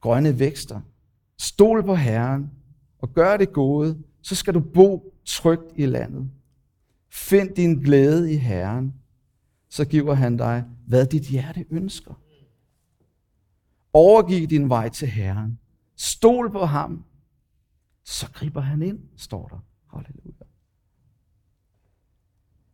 grønne 0.00 0.38
vækster. 0.38 0.80
Stol 1.38 1.82
på 1.82 1.94
Herren 1.94 2.50
og 2.98 3.14
gør 3.14 3.36
det 3.36 3.52
gode, 3.52 3.98
så 4.22 4.34
skal 4.34 4.54
du 4.54 4.60
bo 4.60 5.14
trygt 5.24 5.72
i 5.76 5.86
landet. 5.86 6.30
Find 7.10 7.54
din 7.54 7.74
glæde 7.74 8.32
i 8.32 8.36
Herren, 8.36 8.94
så 9.68 9.84
giver 9.84 10.14
han 10.14 10.36
dig, 10.36 10.64
hvad 10.86 11.06
dit 11.06 11.22
hjerte 11.22 11.64
ønsker. 11.70 12.14
Overgiv 13.92 14.46
din 14.46 14.68
vej 14.68 14.88
til 14.88 15.08
Herren. 15.08 15.58
Stol 15.96 16.52
på 16.52 16.64
ham, 16.64 17.04
så 18.04 18.30
griber 18.32 18.60
han 18.60 18.82
ind, 18.82 18.98
står 19.16 19.48
der. 19.48 19.58
Halleluja. 19.96 20.44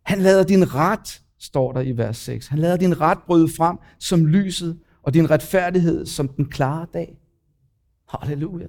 Han 0.03 0.21
lader 0.21 0.45
din 0.45 0.75
ret 0.75 1.25
står 1.45 1.73
der 1.73 1.81
i 1.81 1.97
vers 1.97 2.17
6. 2.17 2.47
Han 2.47 2.59
lader 2.59 2.77
din 2.77 3.01
ret 3.01 3.19
bryde 3.27 3.49
frem 3.57 3.79
som 3.99 4.27
lyset, 4.27 4.81
og 5.03 5.15
din 5.15 5.31
retfærdighed 5.31 6.07
som 6.07 6.29
den 6.29 6.51
klare 6.51 6.87
dag. 6.95 7.19
Halleluja. 8.09 8.67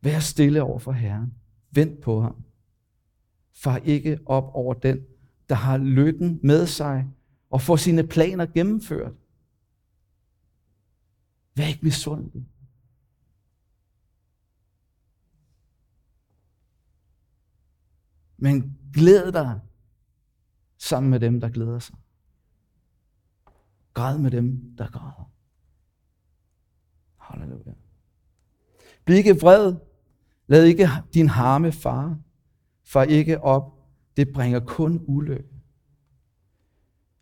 Vær 0.00 0.18
stille 0.18 0.62
over 0.62 0.78
for 0.78 0.92
Herren. 0.92 1.34
Vent 1.70 2.00
på 2.00 2.20
ham. 2.20 2.36
Far 3.54 3.76
ikke 3.76 4.18
op 4.26 4.50
over 4.54 4.74
den, 4.74 5.00
der 5.48 5.54
har 5.54 5.76
lykken 5.76 6.40
med 6.42 6.66
sig 6.66 7.06
og 7.50 7.60
får 7.62 7.76
sine 7.76 8.06
planer 8.06 8.46
gennemført. 8.46 9.12
Vær 11.54 11.66
ikke 11.66 11.84
misundelig. 11.84 12.48
Men 18.36 18.78
glæd 18.94 19.32
dig 19.32 19.60
sammen 20.78 21.10
med 21.10 21.20
dem, 21.20 21.40
der 21.40 21.48
glæder 21.48 21.78
sig. 21.78 21.96
Græd 23.94 24.18
med 24.18 24.30
dem, 24.30 24.76
der 24.78 24.86
græder. 24.88 25.30
Halleluja. 27.16 27.72
Bliv 29.04 29.16
ikke 29.16 29.40
vred. 29.40 29.76
Lad 30.46 30.64
ikke 30.64 30.88
din 31.14 31.28
harme 31.28 31.72
fare. 31.72 32.22
Far 32.84 33.02
ikke 33.02 33.40
op. 33.40 33.78
Det 34.16 34.32
bringer 34.34 34.60
kun 34.60 35.04
ulykke. 35.06 35.48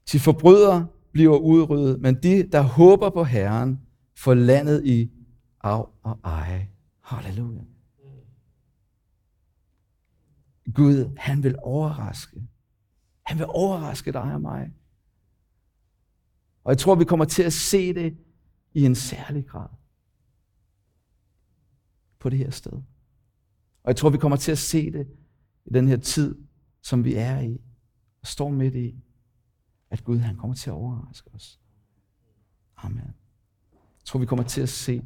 Til 0.06 0.20
forbrydere 0.20 0.88
bliver 1.12 1.36
udryddet, 1.36 2.00
men 2.00 2.22
de, 2.22 2.48
der 2.52 2.60
håber 2.60 3.10
på 3.10 3.24
Herren, 3.24 3.80
for 4.20 4.34
landet 4.34 4.86
i 4.86 5.10
arv 5.60 5.92
og 6.02 6.20
eje. 6.24 6.70
Halleluja. 7.00 7.62
Gud, 10.74 11.16
han 11.16 11.42
vil 11.42 11.56
overraske 11.62 12.50
han 13.30 13.38
vil 13.38 13.46
overraske 13.48 14.12
dig 14.12 14.34
og 14.34 14.40
mig. 14.40 14.72
Og 16.64 16.70
jeg 16.70 16.78
tror, 16.78 16.94
vi 16.94 17.04
kommer 17.04 17.24
til 17.24 17.42
at 17.42 17.52
se 17.52 17.94
det 17.94 18.18
i 18.72 18.84
en 18.84 18.94
særlig 18.94 19.46
grad 19.46 19.68
på 22.18 22.30
det 22.30 22.38
her 22.38 22.50
sted. 22.50 22.72
Og 23.82 23.86
jeg 23.86 23.96
tror, 23.96 24.10
vi 24.10 24.18
kommer 24.18 24.36
til 24.36 24.52
at 24.52 24.58
se 24.58 24.92
det 24.92 25.08
i 25.64 25.70
den 25.70 25.88
her 25.88 25.96
tid, 25.96 26.38
som 26.82 27.04
vi 27.04 27.14
er 27.14 27.40
i 27.40 27.60
og 28.20 28.26
står 28.26 28.50
midt 28.50 28.74
i, 28.74 29.04
at 29.90 30.04
Gud 30.04 30.18
han 30.18 30.36
kommer 30.36 30.56
til 30.56 30.70
at 30.70 30.74
overraske 30.74 31.30
os. 31.34 31.60
Amen. 32.76 33.19
Jeg 34.00 34.04
tror, 34.04 34.20
vi 34.20 34.26
kommer 34.26 34.44
til 34.44 34.60
at 34.60 34.68
se 34.68 35.02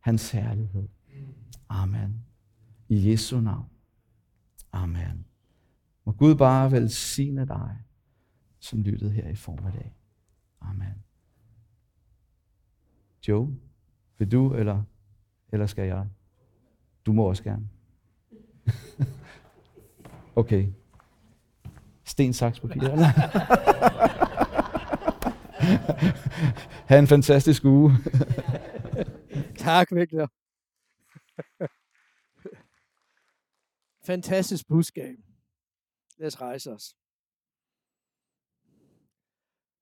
hans 0.00 0.30
herlighed. 0.30 0.88
Amen. 1.68 2.24
I 2.88 3.10
Jesu 3.10 3.40
navn. 3.40 3.66
Amen. 4.72 5.26
Må 6.04 6.12
Gud 6.12 6.34
bare 6.34 6.72
velsigne 6.72 7.46
dig, 7.46 7.78
som 8.60 8.82
lyttede 8.82 9.10
her 9.10 9.28
i 9.28 9.34
formiddag. 9.34 9.94
Amen. 10.60 11.04
Joe, 13.28 13.56
vil 14.18 14.32
du, 14.32 14.54
eller, 14.54 14.82
eller 15.52 15.66
skal 15.66 15.86
jeg? 15.86 16.06
Du 17.06 17.12
må 17.12 17.24
også 17.24 17.42
gerne. 17.42 17.68
okay. 20.36 20.68
Sten, 22.04 22.32
saks, 22.32 22.60
papir. 22.60 22.82
ha' 26.88 26.98
en 26.98 27.06
fantastisk 27.06 27.64
uge. 27.64 27.90
tak, 29.66 29.88
Viktor. 29.92 30.26
Fantastisk 34.06 34.68
budskab. 34.68 35.16
Lad 36.18 36.26
os 36.26 36.40
rejse 36.40 36.72
os. 36.72 36.96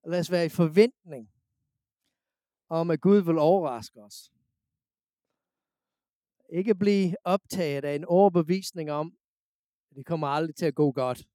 Og 0.02 0.10
lad 0.10 0.20
os 0.20 0.30
være 0.30 0.46
i 0.46 0.48
forventning 0.48 1.30
om, 2.68 2.90
at 2.90 3.00
Gud 3.00 3.22
vil 3.22 3.38
overraske 3.38 4.02
os. 4.02 4.32
Ikke 6.48 6.74
blive 6.74 7.16
optaget 7.24 7.84
af 7.84 7.94
en 7.94 8.04
overbevisning 8.04 8.90
om, 8.90 9.16
at 9.90 9.96
det 9.96 10.06
kommer 10.06 10.26
aldrig 10.26 10.56
til 10.56 10.66
at 10.66 10.74
gå 10.74 10.92
godt. 10.92 11.28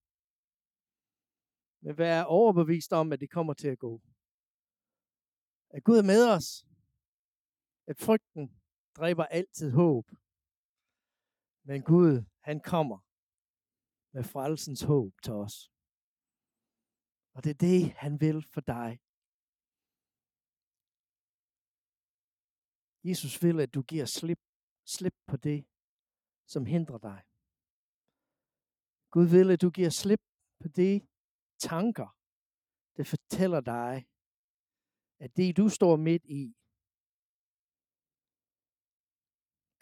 Men 1.81 1.97
være 1.97 2.27
overbevist 2.27 2.93
om, 2.93 3.13
at 3.13 3.19
det 3.19 3.29
kommer 3.29 3.53
til 3.53 3.67
at 3.67 3.79
gå. 3.79 4.01
At 5.69 5.83
Gud 5.83 5.97
er 5.97 6.07
med 6.13 6.23
os. 6.35 6.47
At 7.87 7.97
frygten 8.05 8.45
dræber 8.97 9.25
altid 9.25 9.71
håb. 9.71 10.05
Men 11.69 11.81
Gud, 11.81 12.13
han 12.47 12.59
kommer 12.61 12.99
med 14.15 14.23
frelsens 14.23 14.81
håb 14.81 15.13
til 15.23 15.33
os. 15.33 15.71
Og 17.35 17.43
det 17.43 17.49
er 17.49 17.61
det, 17.69 17.91
han 18.03 18.13
vil 18.21 18.39
for 18.53 18.61
dig. 18.61 18.91
Jesus 23.09 23.43
vil, 23.43 23.57
at 23.65 23.73
du 23.73 23.81
giver 23.81 24.05
slip, 24.05 24.41
slip 24.85 25.15
på 25.27 25.37
det, 25.37 25.59
som 26.53 26.65
hindrer 26.65 26.97
dig. 27.09 27.19
Gud 29.13 29.27
vil, 29.35 29.47
at 29.53 29.61
du 29.61 29.69
giver 29.69 29.89
slip 29.89 30.21
på 30.61 30.67
de 30.67 31.07
tanker, 31.69 32.09
det 32.97 33.07
fortæller 33.07 33.61
dig, 33.61 33.93
at 35.19 35.37
det, 35.37 35.57
du 35.57 35.69
står 35.69 35.95
midt 35.95 36.25
i, 36.25 36.43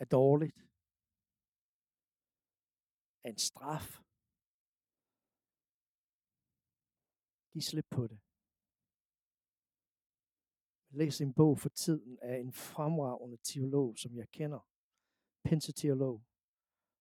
er 0.01 0.05
dårligt, 0.05 0.57
er 3.23 3.29
en 3.29 3.38
straf. 3.38 3.88
Giv 7.51 7.61
slip 7.61 7.88
på 7.89 8.07
det. 8.07 8.19
Læs 10.89 11.21
en 11.21 11.33
bog 11.33 11.59
for 11.59 11.69
tiden 11.69 12.19
af 12.21 12.38
en 12.38 12.53
fremragende 12.53 13.38
teolog, 13.38 13.97
som 13.97 14.17
jeg 14.17 14.29
kender. 14.31 14.59
Penseteolog. 15.43 16.23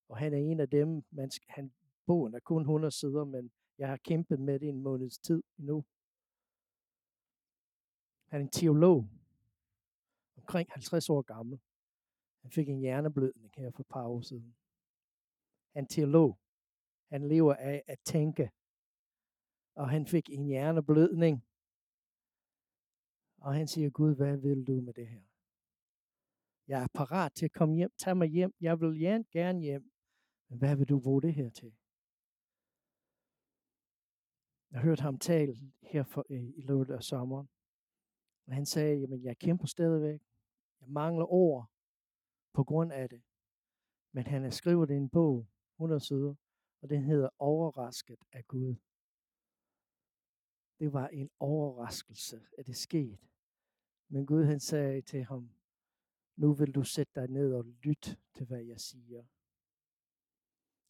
Og 0.09 0.19
han 0.19 0.35
er 0.35 0.39
en 0.39 0.61
af 0.61 0.71
dem, 0.71 1.05
man, 1.11 1.31
han, 1.49 1.75
bogen 2.07 2.35
er 2.35 2.41
kun 2.41 2.63
100 2.63 2.91
sider, 2.91 3.25
men 3.25 3.53
jeg 3.79 3.89
har 3.89 3.97
kæmpet 3.97 4.41
med 4.41 4.61
det 4.61 4.69
en 4.69 4.83
måneds 4.83 5.19
tid 5.19 5.43
nu. 5.57 5.85
Han 8.35 8.41
er 8.41 8.45
en 8.45 8.51
teolog, 8.51 9.09
omkring 10.37 10.71
50 10.73 11.11
år 11.11 11.23
gammel. 11.23 11.61
Han 12.43 12.51
fik 12.51 12.69
en 12.69 12.81
hjerneblødning 12.81 13.53
her 13.57 13.71
for 13.71 13.81
et 13.81 13.89
par 13.89 14.07
år 14.07 14.21
siden. 14.21 14.57
Han 15.75 15.85
er 15.85 15.89
teolog. 15.89 16.39
Han 17.11 17.29
lever 17.29 17.55
af 17.55 17.83
at 17.87 17.99
tænke. 18.05 18.51
Og 19.75 19.91
han 19.91 20.07
fik 20.07 20.31
en 20.31 20.45
hjerneblødning. 20.45 21.45
Og 23.39 23.55
han 23.55 23.69
siger, 23.69 23.91
Gud, 23.91 24.17
hvad 24.17 24.37
vil 24.37 24.67
du 24.67 24.81
med 24.81 24.95
det 24.95 25.09
her? 25.09 25.23
Jeg 26.69 26.83
er 26.83 26.89
parat 26.95 27.33
til 27.33 27.45
at 27.45 27.53
komme 27.53 27.75
hjem, 27.75 27.93
Tag 27.99 28.17
mig 28.17 28.29
hjem. 28.29 28.55
Jeg 28.61 28.81
vil 28.81 29.25
gerne 29.33 29.61
hjem. 29.61 29.93
Men 30.49 30.59
hvad 30.59 30.77
vil 30.77 30.89
du 30.89 31.01
bruge 31.01 31.23
det 31.23 31.35
her 31.35 31.51
til? 31.51 31.75
Jeg 34.71 34.81
hørte 34.81 35.03
ham 35.03 35.19
tale 35.19 35.73
her 35.83 36.05
for, 36.05 36.27
øh, 36.31 36.49
i 36.57 36.61
løbet 36.61 36.95
af 36.95 37.03
sommeren. 37.03 37.49
Og 38.47 38.55
han 38.55 38.67
sagde, 38.67 39.01
jamen 39.01 39.25
jeg 39.25 39.39
kæmper 39.39 39.67
stadigvæk. 39.67 40.21
Jeg 40.81 40.89
mangler 40.89 41.33
ord 41.33 41.71
på 42.53 42.65
grund 42.65 42.93
af 42.93 43.09
det. 43.09 43.23
Men 44.13 44.27
han 44.27 44.43
har 44.43 44.51
skrevet 44.51 44.89
det 44.89 44.95
i 44.95 44.99
en 44.99 45.09
bog, 45.09 45.47
100 45.77 46.01
sider, 46.01 46.35
og 46.83 46.91
den 46.91 47.05
hedder 47.05 47.29
Overrasket 47.39 48.19
af 48.33 48.47
Gud. 48.47 48.75
Det 50.79 50.93
var 50.93 51.09
en 51.09 51.31
overraskelse, 51.41 52.47
at 52.59 52.67
det 52.67 52.77
skete. 52.77 53.19
Men 54.09 54.27
Gud 54.27 54.45
han 54.45 54.61
sagde 54.61 55.03
til 55.03 55.25
ham, 55.25 55.51
nu 56.37 56.53
vil 56.53 56.75
du 56.75 56.83
sætte 56.83 57.13
dig 57.15 57.29
ned 57.29 57.55
og 57.55 57.65
lytte 57.65 58.17
til, 58.35 58.47
hvad 58.47 58.63
jeg 58.63 58.81
siger. 58.81 59.25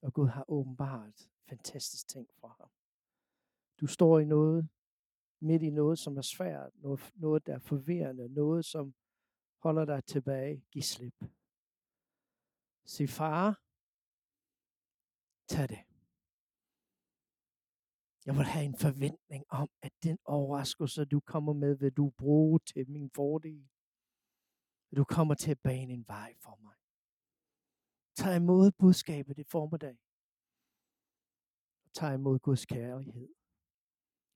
Og 0.03 0.13
Gud 0.13 0.29
har 0.29 0.45
åbenbart 0.51 1.29
fantastisk 1.49 2.09
ting 2.09 2.29
for 2.35 2.49
ham. 2.49 2.71
Du 3.81 3.87
står 3.87 4.19
i 4.19 4.25
noget, 4.25 4.69
midt 5.41 5.63
i 5.63 5.71
noget, 5.71 5.99
som 5.99 6.17
er 6.17 6.23
svært, 6.23 6.73
noget, 6.75 7.13
noget 7.15 7.47
der 7.47 7.55
er 7.55 7.59
forvirrende, 7.59 8.29
noget, 8.29 8.65
som 8.65 8.95
holder 9.63 9.85
dig 9.85 10.05
tilbage. 10.05 10.65
Giv 10.71 10.83
slip. 10.83 11.25
Sig 12.85 13.09
far, 13.09 13.63
tag 15.49 15.69
det. 15.69 15.85
Jeg 18.27 18.35
vil 18.35 18.45
have 18.45 18.65
en 18.65 18.77
forventning 18.77 19.45
om, 19.49 19.71
at 19.83 19.93
den 20.03 20.19
overraskelse, 20.25 21.05
du 21.05 21.21
kommer 21.21 21.53
med, 21.53 21.75
vil 21.75 21.93
du 21.93 22.11
bruge 22.11 22.59
til 22.59 22.91
min 22.91 23.11
fordel. 23.11 23.69
Du 24.97 25.05
kommer 25.05 25.35
til 25.35 25.51
at 25.51 25.61
bane 25.61 25.93
en 25.93 26.09
vej 26.09 26.35
for 26.41 26.59
mig. 26.63 26.75
Tag 28.17 28.37
imod 28.37 28.71
budskabet 28.71 29.39
i 29.39 29.45
formiddag. 29.45 29.99
Tag 31.95 32.15
imod 32.15 32.39
Guds 32.39 32.67
kærlighed. 32.67 33.29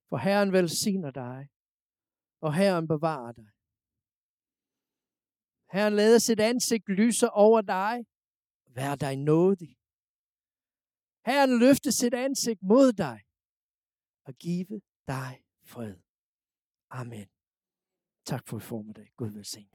For 0.08 0.16
Herren 0.16 0.52
velsigner 0.52 1.10
dig, 1.10 1.48
og 2.40 2.54
Herren 2.54 2.88
bevarer 2.88 3.32
dig. 3.32 3.50
Herren 5.72 5.94
lader 6.00 6.18
sit 6.18 6.40
ansigt 6.40 6.88
lyse 6.88 7.30
over 7.30 7.60
dig, 7.60 8.06
vær 8.66 8.94
dig 8.94 9.16
nådig. 9.16 9.72
Herren 11.26 11.58
løfter 11.58 11.90
sit 11.90 12.14
ansigt 12.14 12.62
mod 12.62 12.92
dig, 12.92 13.18
og 14.24 14.34
give 14.34 14.80
dig 15.08 15.44
fred. 15.64 15.96
Amen. 16.90 17.28
Tak 18.24 18.48
for 18.48 18.58
i 18.58 18.60
formiddag. 18.60 19.12
Gud 19.16 19.30
velsigne. 19.30 19.66